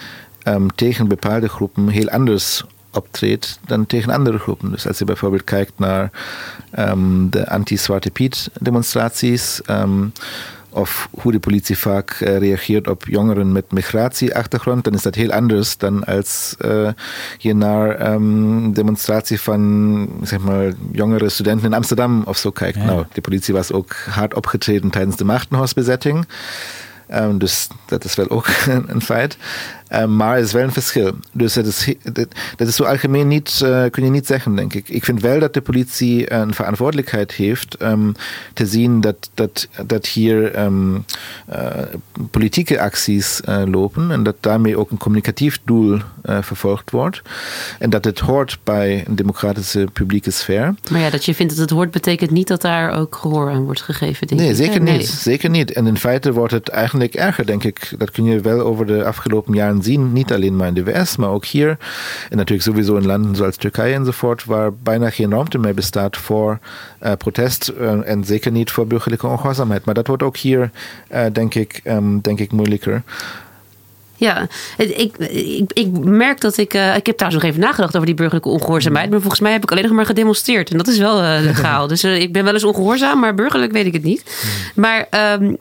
[0.49, 2.65] um, tegen bepaalde groepen heel anders
[2.97, 4.71] optreedt dan tegen andere groepen.
[4.71, 6.11] Dus als je bijvoorbeeld kijkt naar
[6.79, 10.13] um, de anti-Zwarte Piet demonstraties um,
[10.77, 15.33] of hoe de politie vaak uh, reageert op jongeren met migratieachtergrond, dan is dat heel
[15.33, 16.89] anders dan als uh,
[17.39, 22.77] je naar um, demonstratie van zeg maar, jongere studenten in Amsterdam of zo kijkt.
[22.77, 22.85] Ja.
[22.85, 26.27] Nou, de politie was ook hard opgetreden tijdens de Machtenhausbezetting.
[27.15, 28.47] Um, dus dat is wel ook
[28.87, 29.37] een feit.
[29.93, 31.13] Um, maar er is wel een verschil.
[31.33, 34.75] Dus dat is, dat, dat is zo algemeen niet, uh, kun je niet zeggen, denk
[34.75, 34.89] ik.
[34.89, 38.15] Ik vind wel dat de politie een verantwoordelijkheid heeft um,
[38.53, 41.05] te zien dat, dat, dat hier um,
[41.53, 41.67] uh,
[42.31, 47.23] politieke acties lopen en dat daarmee ook een communicatief doel vervolgd wordt.
[47.79, 50.75] En dat het hoort bij een democratische publieke sfeer.
[50.91, 53.65] Maar ja, dat je vindt dat het hoort, betekent niet dat daar ook gehoor aan
[53.65, 54.37] wordt gegeven.
[54.37, 54.97] nee, zeker niet.
[54.97, 55.03] Nee.
[55.03, 55.73] Zeker niet.
[55.73, 57.93] En in feite wordt het eigenlijk erger, denk ik.
[57.99, 60.13] Dat kun je wel over de afgelopen jaren zien.
[60.13, 61.69] Niet alleen maar in de VS, maar ook hier.
[62.31, 66.59] En natuurlijk sowieso in landen zoals Turkije enzovoort, waar bijna geen ruimte meer bestaat voor
[67.03, 69.85] uh, protest uh, en zeker niet voor burgerlijke ongehoorzaamheid.
[69.85, 70.71] Maar dat wordt ook hier,
[71.13, 73.03] uh, denk, ik, um, denk ik, moeilijker.
[74.17, 76.75] Ja, ik, ik, ik merk dat ik.
[76.75, 79.11] Uh, ik heb trouwens nog even nagedacht over die burgerlijke ongehoorzaamheid.
[79.11, 80.71] Maar volgens mij heb ik alleen nog maar gedemonstreerd.
[80.71, 81.87] En dat is wel uh, legaal.
[81.93, 84.25] dus uh, ik ben wel eens ongehoorzaam, maar burgerlijk weet ik het niet.
[84.75, 85.09] Maar
[85.41, 85.57] um,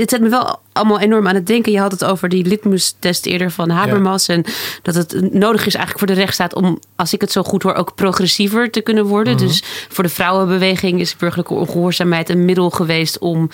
[0.00, 1.72] het zet me wel allemaal enorm aan het denken.
[1.72, 4.28] Je had het over die litmus-test eerder van Habermas.
[4.28, 4.44] En
[4.82, 7.74] dat het nodig is eigenlijk voor de rechtsstaat om, als ik het zo goed hoor,
[7.74, 9.34] ook progressiever te kunnen worden.
[9.34, 9.46] Mhm.
[9.46, 13.50] Dus voor de vrouwenbeweging is burgerlijke ongehoorzaamheid een middel geweest om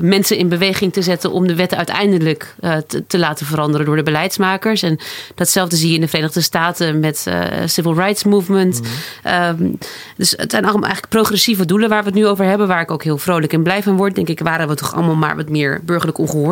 [0.00, 2.54] mensen in beweging te zetten om de wetten uiteindelijk
[2.86, 4.82] te, te laten veranderen door de beleidsmakers.
[4.82, 4.98] En
[5.34, 8.80] datzelfde zie je in de Verenigde Staten met uh, Civil Rights Movement.
[8.80, 9.32] Mm.
[9.32, 9.78] Um,
[10.16, 12.68] dus het zijn allemaal eigenlijk progressieve doelen waar we het nu over hebben.
[12.68, 14.14] Waar ik ook heel vrolijk en blij van word.
[14.14, 16.43] Denk ik, waren we toch allemaal maar wat meer burgerlijk ongehoorzaam.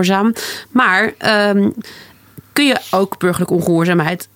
[0.71, 1.13] Maar
[1.55, 1.75] um,
[2.53, 4.29] kun je ook burgerlijke ongehoorzaamheid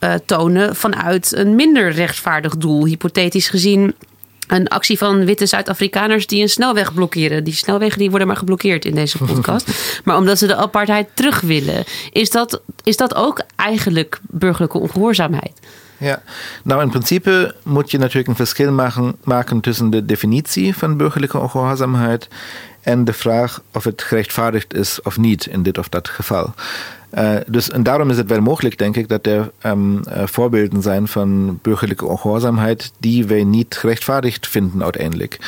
[0.00, 2.86] uh, tonen vanuit een minder rechtvaardig doel?
[2.86, 3.94] Hypothetisch gezien
[4.46, 7.44] een actie van witte Zuid-Afrikaners die een snelweg blokkeren.
[7.44, 9.70] Die snelwegen die worden maar geblokkeerd in deze podcast.
[10.04, 11.84] maar omdat ze de apartheid terug willen.
[12.10, 15.52] Is dat, is dat ook eigenlijk burgerlijke ongehoorzaamheid?
[15.98, 16.22] Ja,
[16.64, 21.38] nou in principe moet je natuurlijk een verschil maken, maken tussen de definitie van burgerlijke
[21.38, 22.28] ongehoorzaamheid
[22.82, 26.54] en de vraag of het gerechtvaardigd is of niet in dit of dat geval.
[27.18, 30.82] Uh, dus, en daarom is het wel mogelijk, denk ik, dat er um, uh, voorbeelden
[30.82, 35.38] zijn van burgerlijke ongehoorzaamheid die wij niet gerechtvaardigd vinden uiteindelijk.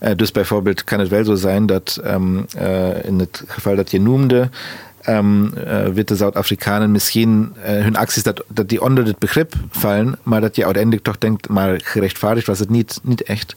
[0.00, 2.46] Uh, dus bijvoorbeeld kan het wel zo zijn dat um,
[3.02, 4.48] in het geval dat je noemde,
[5.08, 10.18] um, uh, witte Zuid-Afrikanen misschien uh, hun acties dat, dat die onder dit begrip vallen,
[10.22, 13.54] maar dat je uiteindelijk toch denkt, maar gerechtvaardigd was het niet, niet echt.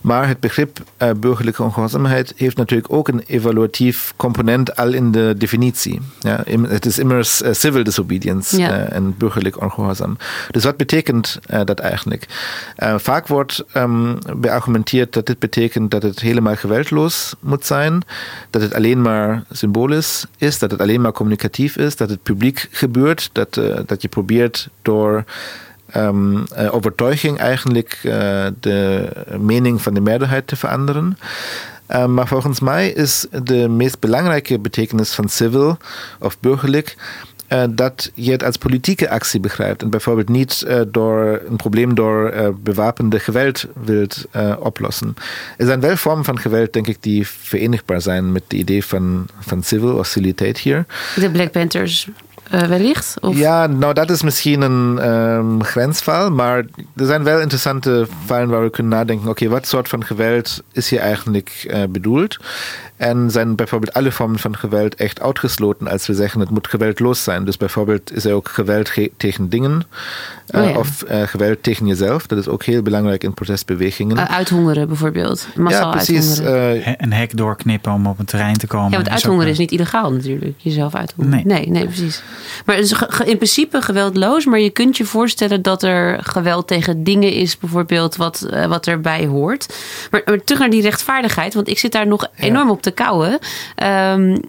[0.00, 5.34] Maar het begrip uh, burgerlijke ongehoorzaamheid heeft natuurlijk ook een evaluatief component al in de
[5.38, 6.00] definitie.
[6.20, 8.70] Ja, het is immers civil disobedience ja.
[8.70, 10.16] en burgerlijk ongehoorzaam.
[10.50, 12.26] Dus wat betekent dat eigenlijk?
[12.96, 18.02] vaak wordt um, beargumenteerd dat dit betekent dat het helemaal geweldloos moet zijn,
[18.50, 22.68] dat het alleen maar symbolisch is, dat het alleen maar communicatief is, dat het publiek
[22.70, 25.24] gebeurt, dat, uh, dat je probeert door
[25.96, 28.12] um, uh, overtuiging eigenlijk uh,
[28.60, 29.08] de
[29.38, 31.18] mening van de meerderheid te veranderen.
[32.08, 35.78] maar volgens mij is de meest belangrijke betekenis van civil
[36.18, 36.96] of burgerlijk
[37.70, 42.32] dat je het als politieke actie begrijpt en bijvoorbeeld niet uh, door een probleem door
[42.32, 44.24] uh, bewapende geweld wilt
[44.58, 45.14] oplossen.
[45.56, 49.26] Er zijn wel vormen van geweld, denk ik, die verenigbaar zijn met de idee van,
[49.40, 50.86] van civil hostiliteit hier.
[51.16, 52.08] De Black Panthers
[52.54, 53.16] uh, wellicht?
[53.20, 53.36] Of?
[53.36, 56.56] Ja, nou dat is misschien een um, grensval, maar
[56.96, 60.62] er zijn wel interessante vallen waar we kunnen nadenken, oké, okay, wat soort van geweld
[60.72, 62.38] is hier eigenlijk uh, bedoeld?
[63.02, 67.22] En zijn bijvoorbeeld alle vormen van geweld echt uitgesloten als we zeggen, het moet geweldloos
[67.22, 67.44] zijn.
[67.44, 69.82] Dus bijvoorbeeld is er ook geweld tegen dingen
[70.50, 70.78] uh, oh ja.
[70.78, 72.26] of uh, geweld tegen jezelf.
[72.26, 74.16] Dat is ook heel belangrijk in protestbewegingen.
[74.16, 75.46] Uh, uithongeren bijvoorbeeld.
[75.54, 76.38] Massaal ja, precies.
[76.96, 78.90] een hek doorknippen om op een terrein te komen.
[78.90, 80.54] Ja, want uithongeren is, is, niet illegaal natuurlijk.
[80.56, 81.46] Jezelf uithongeren.
[81.46, 82.22] Nee, nee, nee precies.
[82.64, 82.92] Maar het is
[83.24, 84.44] in principe geweldloos.
[84.44, 89.26] Maar je kunt je voorstellen dat er geweld tegen dingen is bijvoorbeeld wat, wat erbij
[89.26, 89.74] hoort.
[90.10, 91.54] Maar, maar, terug naar die rechtvaardigheid.
[91.54, 92.44] Want ik zit daar nog ja.
[92.44, 93.38] enorm op te kouwen.
[94.12, 94.40] Um,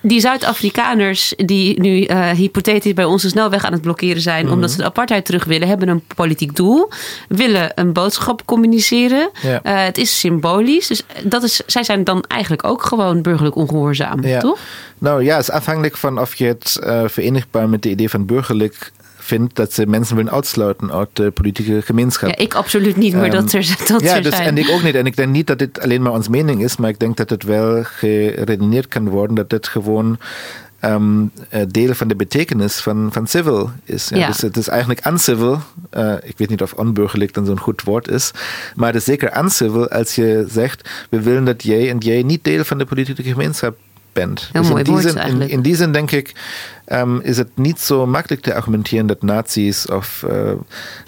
[0.00, 4.52] die Zuid-Afrikaners die nu uh, hypothetisch bij onze snelweg aan het blokkeren zijn, mm.
[4.52, 6.90] omdat ze de apartheid terug willen, hebben een politiek doel,
[7.28, 9.30] willen een boodschap communiceren.
[9.42, 9.60] Ja.
[9.64, 10.86] Uh, het is symbolisch.
[10.86, 14.40] Dus dat is, zij zijn dan eigenlijk ook gewoon burgerlijk ongehoorzaam, ja.
[14.40, 14.58] toch?
[14.98, 18.26] Nou ja, het is afhankelijk van of je het uh, verenigbaar met de idee van
[18.26, 18.92] burgerlijk
[19.28, 22.28] vindt dat ze mensen willen uitsluiten uit de politieke gemeenschap.
[22.28, 24.48] Ja, ik absoluut niet, maar um, dat er, dat ja, er dus, zijn.
[24.48, 24.94] En ik ook niet.
[24.94, 27.30] En ik denk niet dat dit alleen maar ons mening is, maar ik denk dat
[27.30, 30.18] het wel geredeneerd kan worden dat dit gewoon
[30.80, 31.30] um,
[31.68, 34.08] deel van de betekenis van, van civil is.
[34.08, 34.26] Ja, ja.
[34.26, 35.60] Dus het is eigenlijk uncivil.
[35.96, 38.30] Uh, ik weet niet of onburgerlijk dan zo'n goed woord is.
[38.74, 42.44] Maar het is zeker uncivil als je zegt, we willen dat jij en jij niet
[42.44, 43.76] deel van de politieke gemeenschap
[44.12, 44.48] bent.
[44.52, 45.50] Heel dus mooi in, die zin, in, eigenlijk.
[45.50, 46.34] in die zin denk ik,
[46.92, 50.24] um, is het niet zo makkelijk te argumenteren dat Nazis of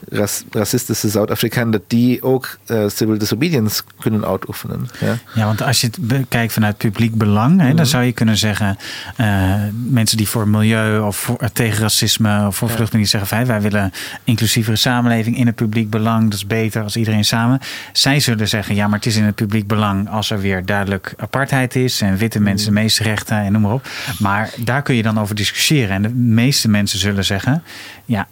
[0.09, 4.89] ras, racistische Zuid-Afrikanen, dat die ook uh, civil disobedience kunnen uitoefenen.
[5.01, 5.19] Ja?
[5.35, 8.37] ja, want als je het bekijkt vanuit publiek belang, hè, mm dan zou je kunnen
[8.37, 8.77] zeggen,
[9.21, 12.75] uh, mensen die voor milieu of voor, tegen racisme of voor ja.
[12.75, 13.93] vluchtelingen zeggen, fijn, wij willen
[14.25, 17.61] inclusievere samenleving in het publiek belang, dat is beter als iedereen samen.
[17.93, 21.15] Zij zullen zeggen, ja, maar het is in het publiek belang als er weer duidelijk
[21.17, 23.89] apartheid is en witte mensen de meeste rechten en noem maar op.
[24.19, 25.70] Maar daar kun je dan over discussiëren.
[25.71, 27.63] En de meeste mensen zullen zeggen:
[28.05, 28.29] ja,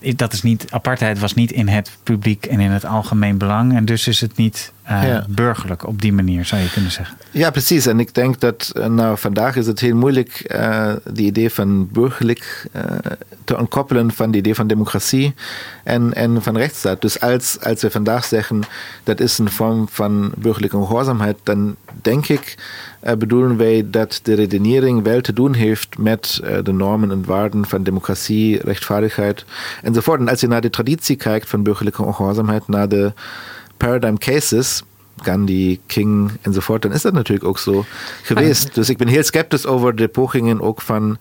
[0.00, 3.74] dat is niet, apartheid was niet in het publiek en in het algemeen belang.
[3.74, 7.16] En dus is het niet uh, burgerlijk op die manier, zou je kunnen zeggen.
[7.30, 7.86] Ja, precies.
[7.86, 12.66] En ik denk dat nou, vandaag is het heel moeilijk uh, die idee van burgerlijk
[12.76, 12.82] uh,
[13.44, 15.34] te ontkoppelen van die idee van democratie
[15.84, 17.00] en, en van rechtsstaat.
[17.00, 18.60] Dus als, als we vandaag zeggen
[19.02, 22.54] dat is een vorm van burgerlijke ongehoorzaamheid, dan denk ik
[23.18, 27.82] bedoelen wij dat de redenering wel te doen heeft met de normen en waarden van
[27.82, 29.44] democratie, rechtvaardigheid
[29.82, 30.20] enzovoort.
[30.20, 33.12] En als je naar de traditie kijkt van burgerlijke ongehoorzaamheid, naar de
[33.76, 34.82] paradigm cases,
[35.22, 37.84] Gandhi, King enzovoort, dan is dat natuurlijk ook zo
[38.22, 38.74] geweest.
[38.74, 41.18] Dus ik ben heel sceptisch over de pogingen ook van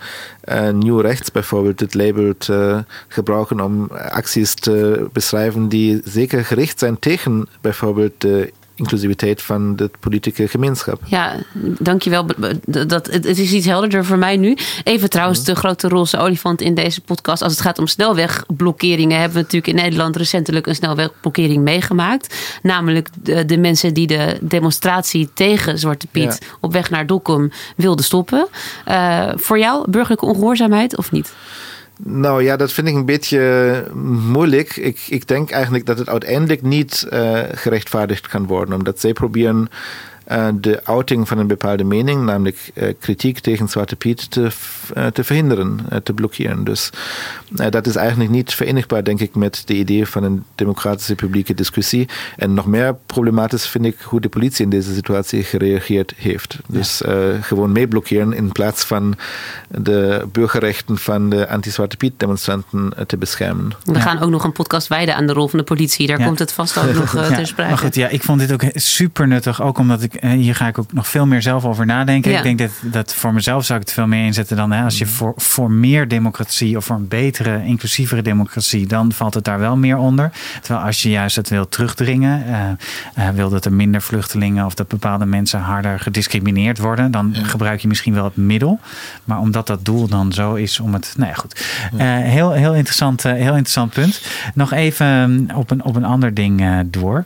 [0.49, 6.79] uh, New Rechts bijvoorbeeld het label te gebruiken om acties te beschrijven die zeker gericht
[6.79, 11.01] zijn tegen bijvoorbeeld de inclusiviteit van de politieke gemeenschap.
[11.05, 11.33] Ja,
[11.79, 12.25] dankjewel.
[12.67, 14.57] Dat, het is iets helderder voor mij nu.
[14.83, 17.41] Even trouwens de grote roze olifant in deze podcast.
[17.41, 19.19] Als het gaat om snelwegblokkeringen...
[19.19, 22.35] hebben we natuurlijk in Nederland recentelijk een snelwegblokkering meegemaakt.
[22.61, 26.41] Namelijk de, de mensen die de demonstratie tegen Zwarte Piet...
[26.61, 28.47] op weg naar Dokkum wilden stoppen.
[28.87, 31.33] Uh, voor jou burgerlijke ongehoorzaamheid of niet?
[32.03, 33.83] Nou ja, dat vind ik een beetje
[34.31, 34.75] moeilijk.
[34.75, 39.69] Ik, ik denk eigenlijk dat het uiteindelijk niet uh, gerechtvaardigd kan worden, omdat zij proberen
[40.59, 44.49] de outing van een bepaalde mening, namelijk uh, kritiek tegen Zwarte Piet, te,
[44.97, 46.63] uh, te verhinderen, te blokkeren.
[46.63, 46.89] Dus
[47.69, 52.09] dat is eigenlijk niet verenigbaar, denk ik, met de idee van een democratische publieke discussie.
[52.35, 56.57] En nog meer problematisch vind ik hoe de politie in deze situatie gereageerd heeft.
[56.67, 57.41] Dus ja.
[57.41, 59.15] gewoon meeblokkeren in plaats van
[59.67, 63.71] de burgerrechten van de anti-Zwarte Piet demonstranten te beschermen.
[63.83, 63.99] We ja.
[63.99, 66.07] gaan ook nog een podcast wijden aan de rol van de politie.
[66.07, 66.25] Daar ja.
[66.25, 67.69] komt het vast ook nog ter sprake.
[67.69, 70.79] Maar goed, ja, ik vond dit ook super nuttig, ook omdat ik hier ga ik
[70.79, 72.31] ook nog veel meer zelf over nadenken.
[72.31, 72.37] Ja.
[72.37, 74.97] Ik denk dat, dat voor mezelf zou ik het veel meer inzetten dan hè, als
[74.97, 79.59] je voor, voor meer democratie of voor een betere, inclusievere democratie, dan valt het daar
[79.59, 80.31] wel meer onder.
[80.61, 84.73] Terwijl als je juist het wil terugdringen, uh, uh, wil dat er minder vluchtelingen of
[84.73, 87.43] dat bepaalde mensen harder gediscrimineerd worden, dan ja.
[87.43, 88.79] gebruik je misschien wel het middel.
[89.23, 91.13] Maar omdat dat doel dan zo is om het.
[91.17, 91.65] Nou ja, goed.
[91.93, 94.21] Uh, heel, heel, interessant, heel interessant punt.
[94.53, 97.25] Nog even op een, op een ander ding door.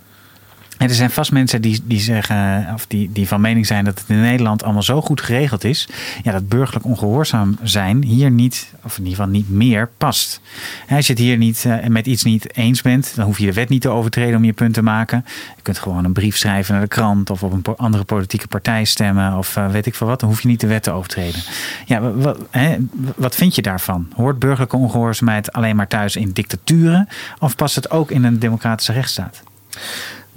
[0.88, 4.10] Er zijn vast mensen die, die zeggen, of die, die van mening zijn dat het
[4.10, 5.88] in Nederland allemaal zo goed geregeld is.
[6.24, 10.42] Ja, dat burgerlijk ongehoorzaam zijn hier niet, of in ieder geval niet meer past.
[10.90, 13.54] Als je het hier niet uh, met iets niet eens bent, dan hoef je de
[13.54, 15.26] wet niet te overtreden om je punt te maken.
[15.56, 18.84] Je kunt gewoon een brief schrijven naar de krant of op een andere politieke partij
[18.84, 20.20] stemmen of uh, weet ik veel wat.
[20.20, 21.42] Dan hoef je niet de wet te overtreden.
[21.86, 22.78] Ja, wat, hè,
[23.16, 24.08] wat vind je daarvan?
[24.16, 27.08] Hoort burgerlijke ongehoorzaamheid alleen maar thuis in dictaturen
[27.40, 29.44] of past het ook in een democratische rechtsstaat?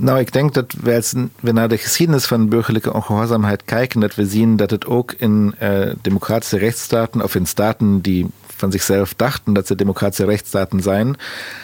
[0.02, 4.26] Nou, ik denk dat we we naar de geschiedenis van burgerlijke ongehoorzaamheid kijken, dat we
[4.26, 9.52] zien dat het ook in uh, democratische rechtsstaten of in staten die van zichzelf dachten
[9.52, 11.16] dat ze democratische rechtsstaten zijn,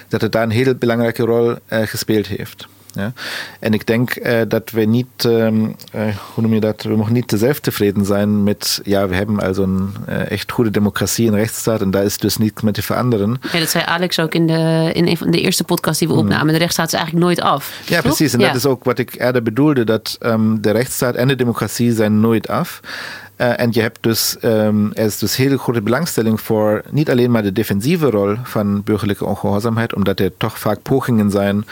[0.09, 2.69] dat het daar een heel belangrijke rol uh, gespeeld heeft.
[2.93, 3.13] Ja?
[3.61, 7.13] En ik denk uh, dat we niet, um, uh, hoe noem je dat, we mogen
[7.13, 11.35] niet te zelftevreden zijn met, ja, we hebben also een uh, echt goede democratie en
[11.35, 13.41] rechtsstaat en daar is dus niets mee te veranderen.
[13.53, 16.15] Ja, dat zei Alex ook in, de, in een van de eerste podcast die we
[16.15, 16.47] opnamen.
[16.47, 16.53] Mm.
[16.53, 17.81] De rechtsstaat is eigenlijk nooit af.
[17.87, 18.03] Ja, toch?
[18.03, 18.33] precies.
[18.33, 18.47] En ja.
[18.47, 22.21] dat is ook wat ik eerder bedoelde, dat um, de rechtsstaat en de democratie zijn
[22.21, 22.81] nooit af.
[23.37, 27.31] Uh, en je hebt dus, um, er is dus heel grote belangstelling voor niet alleen
[27.31, 31.65] maar de defensieve rol van burgerlijke ongehoorzaamheid, omdat er toch vaak pogingen zijn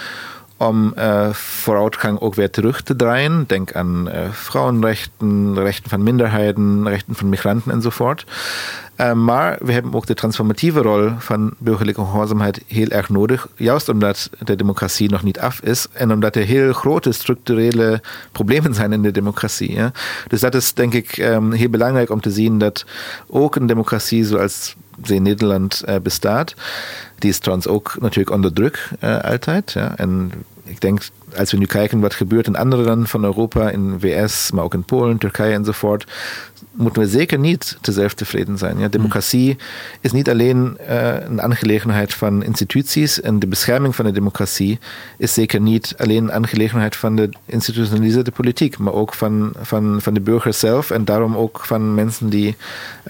[0.56, 3.44] om uh, vooruitgang ook weer terug te draaien.
[3.46, 8.24] Denk aan uh, Frauenrechten, Rechten van Minderheiten, Rechten van Migranten enzovoort.
[8.96, 13.48] Uh, maar we hebben ook de transformatieve rol van burgerlijke gehoorzaamheid heel erg nodig.
[13.56, 18.00] Juist omdat de democratie nog niet af is en omdat er heel grote structurele
[18.32, 19.72] problemen zijn in de democratie.
[19.72, 19.92] Ja.
[20.28, 22.84] Dus dat is denk ik um, heel belangrijk om te zien dat
[23.26, 26.54] ook een democratie zoals in Nederland uh, bestaat,
[27.18, 29.72] die is trouwens ook natuurlijk onder druk uh, altijd.
[29.72, 29.96] Ja.
[29.96, 30.32] En
[30.64, 31.00] ik denk,
[31.36, 34.74] als we nu kijken wat gebeurt in andere landen van Europa, in VS, maar ook
[34.74, 36.06] in Polen, Turkije enzovoort,
[36.76, 38.78] moeten we zeker niet te zelftevreden zijn.
[38.78, 39.58] Ja, democratie mm.
[40.00, 44.78] is niet alleen uh, een aangelegenheid van instituties en de bescherming van de democratie
[45.18, 50.14] is zeker niet alleen een aangelegenheid van de institutionaliseerde politiek, maar ook van, van, van
[50.14, 52.56] de burger zelf en daarom ook van mensen die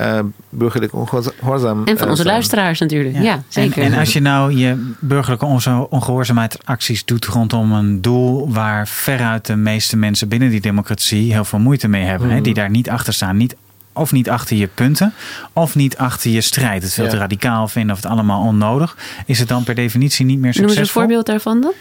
[0.01, 2.35] uh, burgerlijk ongehoorzaam En van onze zijn.
[2.35, 3.83] luisteraars natuurlijk, ja, ja zeker.
[3.83, 9.57] En, en, als je nou je burgerlijke ongehoorzaamheidsacties doet rondom een doel waar veruit de
[9.57, 12.35] meeste mensen binnen die democratie heel veel moeite mee hebben, mm.
[12.35, 13.56] hè, die daar niet achter staan, niet
[13.97, 15.15] of niet achter je punten,
[15.53, 16.83] of niet achter je strijd.
[16.83, 17.11] Het veel ja.
[17.11, 18.97] te radicaal vinden of het allemaal onnodig.
[19.27, 20.75] Is het dan per definitie niet meer succesvol?
[20.75, 21.73] Noem eens een voorbeeld daarvan dan?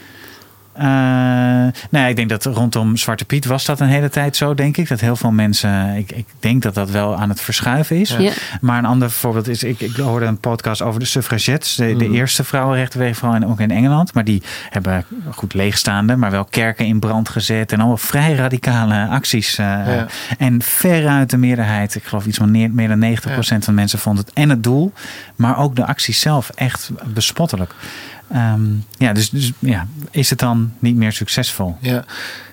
[0.77, 4.53] Uh, nou ja, ik denk dat rondom Zwarte Piet was dat een hele tijd zo,
[4.53, 4.87] denk ik.
[4.87, 8.15] Dat heel veel mensen, ik, ik denk dat dat wel aan het verschuiven is.
[8.19, 8.31] Ja.
[8.61, 11.75] Maar een ander voorbeeld is, ik, ik hoorde een podcast over de suffragettes.
[11.75, 12.13] De, de Mhm.
[12.13, 12.75] eerste vooral
[13.35, 14.13] in, ook in Engeland.
[14.13, 17.71] Maar die hebben goed leegstaande, maar wel kerken in brand gezet.
[17.71, 19.59] En allemaal vrij radicale acties.
[19.59, 20.05] uh, Ja.
[20.37, 23.99] En veruit de meerderheid, ik geloof iets van meer, meer dan 90% van de mensen
[23.99, 24.93] vond het en het doel,
[25.35, 27.75] maar ook de acties zelf echt bespottelijk.
[28.29, 28.61] Ehm,
[28.97, 31.77] ja, dus, dus ja, is het dan niet meer succesvol?
[31.79, 32.05] Ja,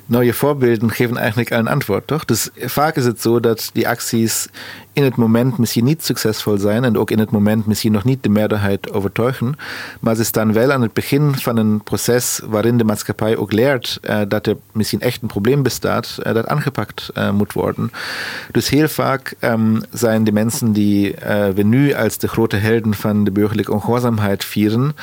[0.07, 2.25] nou, je voorbeelden geven eigenlijk een antwoord, toch?
[2.25, 4.49] Dus vaak is het zo dat die acties
[4.93, 8.23] in het moment misschien niet succesvol zijn en ook in het moment misschien nog niet
[8.23, 9.55] de meerderheid overtuigen,
[10.01, 13.99] maar ze staan wel aan het begin van een proces waarin de maatschappij ook leert
[14.03, 17.93] uh, dat er misschien echt een probleem bestaat uh, dat aangepakt uh, moet worden.
[18.51, 21.15] Dus heel vaak um, zijn de mensen die
[21.55, 24.97] we nu als de grote helden van de burgerlijke ongehoorzaamheid vieren,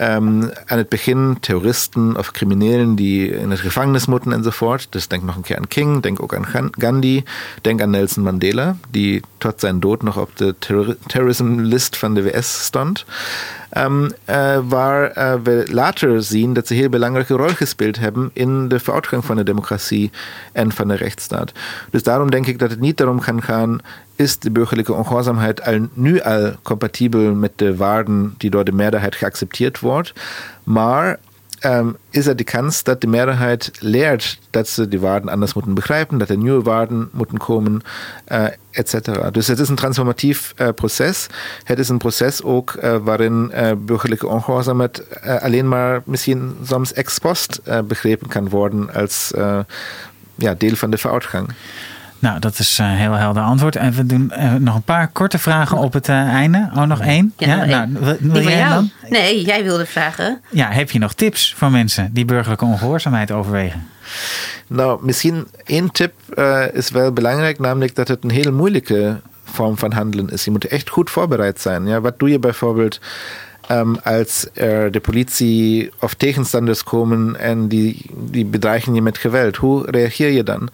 [0.00, 4.86] um, aan het begin terroristen of criminelen die in het gevangenis moeten enzovoort.
[4.90, 7.22] Dus denk nog een keer aan King, denk ook aan Gandhi,
[7.60, 12.14] denk aan Nelson Mandela, die tot zijn dood nog op de terror terrorism list van
[12.14, 13.04] de WS stond.
[13.78, 18.30] Um, uh, waar uh, we later zien dat ze een heel belangrijke rol gespeeld hebben
[18.32, 20.10] in de vooruitgang van de democratie
[20.52, 21.52] en van de rechtsstaat.
[21.90, 23.78] Dus daarom denk ik dat het niet darum kan gaan,
[24.16, 29.16] is de burgerlijke ongehoorzaamheid al, nu al compatibel met de waarden die door de meerderheid
[29.16, 30.12] geaccepteerd wordt,
[30.62, 31.18] maar
[31.64, 35.74] um, is er die kans dat de meerderheid leert dat ze die waarden anders moeten
[35.74, 37.82] begrijpen, dat er nieuwe waarden moeten komen,
[38.28, 39.32] uh, etc.
[39.32, 41.26] Dus het is een transformatief uh, proces.
[41.64, 47.60] Het is een proces ook uh, waarin burgerlijke ongehoorzaamheid alleen maar misschien soms ex post
[47.84, 49.30] begrepen kan worden als
[50.34, 51.48] ja, deel van de vooruitgang.
[52.22, 53.76] Nou, dat is een heel helder antwoord.
[53.76, 56.70] En we doen uh, nog een paar korte vragen op het uh, einde.
[56.74, 57.32] Oh, nog één?
[57.36, 58.04] Ja, nog nou, één.
[58.04, 58.74] wil, wil jij jou.
[58.74, 58.90] dan?
[59.10, 60.40] Nee, jij wilde vragen.
[60.50, 63.88] Ja, heb je nog tips voor mensen die burgerlijke ongehoorzaamheid overwegen?
[64.66, 69.78] Nou, misschien één tip uh, is wel belangrijk, namelijk dat het een hele moeilijke vorm
[69.78, 70.44] van handelen is.
[70.44, 71.86] Je moet echt goed voorbereid zijn.
[71.86, 73.00] Ja, wat doe je bijvoorbeeld
[73.70, 79.56] um, als er de politie of tegenstanders komen en die, die bedreigen je met geweld?
[79.56, 80.68] Hoe reageer je dan?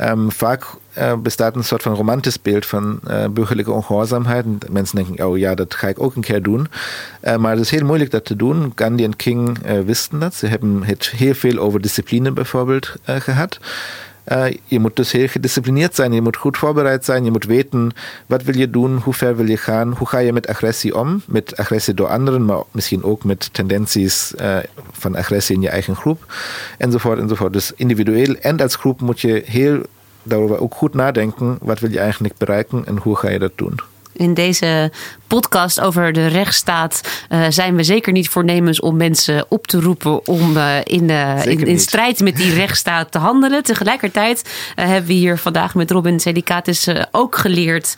[0.00, 0.64] Um, vaak
[0.98, 4.44] uh, bestaat een soort van romantisch beeld van uh, burgerlijke ongehoorzaamheid.
[4.44, 6.66] En mensen denken, oh ja, dat ga ik ook een keer doen.
[7.38, 8.72] Maar het is heel moeilijk dat te doen.
[8.74, 10.34] Gandhi en King wisten dat.
[10.34, 12.32] Ze hebben het heel veel over discipline
[13.04, 13.58] gehad.
[14.64, 17.90] Je moet dus heel gedisciplineerd zijn, je moet goed voorbereid zijn, je moet weten
[18.26, 21.22] wat wil je doen, hoe ver wil je gaan, hoe ga je met agressie om,
[21.26, 24.56] met agressie door anderen, maar misschien ook met tendenties uh,
[24.92, 26.34] van agressie in je eigen groep,
[26.78, 27.52] enzovoort, enzovoort.
[27.52, 29.82] Dus individueel en als groep moet je heel
[30.22, 33.80] daarover ook goed nadenken, wat wil je eigenlijk bereiken en hoe ga je dat doen.
[34.18, 34.90] In deze
[35.28, 40.26] podcast over de rechtsstaat uh, zijn we zeker niet voornemens om mensen op te roepen
[40.26, 43.62] om uh, in, uh, in, in, strijd met die rechtsstaat te handelen.
[43.62, 47.94] Tegelijkertijd hebben we hier vandaag met Robin Selicatis ook geleerd,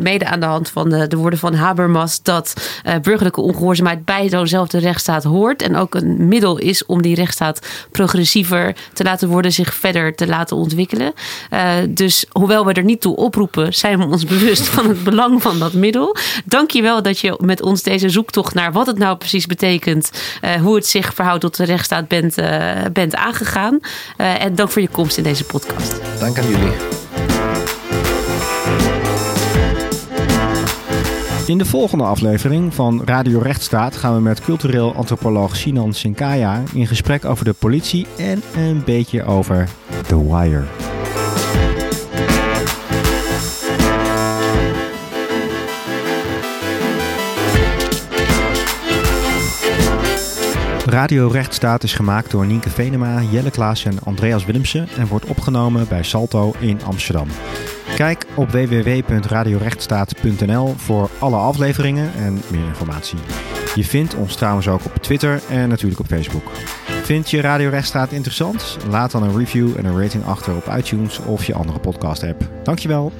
[0.00, 2.54] mede aan de hand van de, de woorden van Habermas, dat
[3.02, 8.76] burgerlijke ongehoorzaamheid bij zo'nzelfde rechtsstaat hoort en ook een middel is om die rechtsstaat progressiever
[8.92, 11.12] te laten worden, zich verder te laten ontwikkelen.
[11.88, 15.58] dus hoewel we er niet toe oproepen, zijn we ons bewust van het belang van
[15.58, 16.16] dat middel.
[16.44, 20.10] Dank je wel dat je met ons deze zoektocht naar wat het nou precies betekent,
[20.42, 23.78] uh, hoe het zich verhoudt tot de rechtsstaat bent, uh, bent aangegaan.
[24.18, 26.00] Uh, en dank voor je komst in deze podcast.
[26.18, 26.72] Dank aan jullie.
[31.46, 36.86] In de volgende aflevering van Radio Rechtsstaat gaan we met cultureel antropoloog Sinan Sinkaya in
[36.86, 39.68] gesprek over de politie en een beetje over
[40.06, 40.64] The Wire.
[50.94, 55.88] Radio Rechtsstaat is gemaakt door Nienke Venema, Jelle Klaas en Andreas Willemsen en wordt opgenomen
[55.88, 57.28] bij Salto in Amsterdam.
[57.96, 63.18] Kijk op www.radiorechtsstaat.nl voor alle afleveringen en meer informatie.
[63.74, 66.50] Je vindt ons trouwens ook op Twitter en natuurlijk op Facebook.
[67.02, 68.76] Vind je Radio Rechtsstaat interessant?
[68.88, 72.48] Laat dan een review en een rating achter op iTunes of je andere podcast app.
[72.62, 73.12] Dankjewel.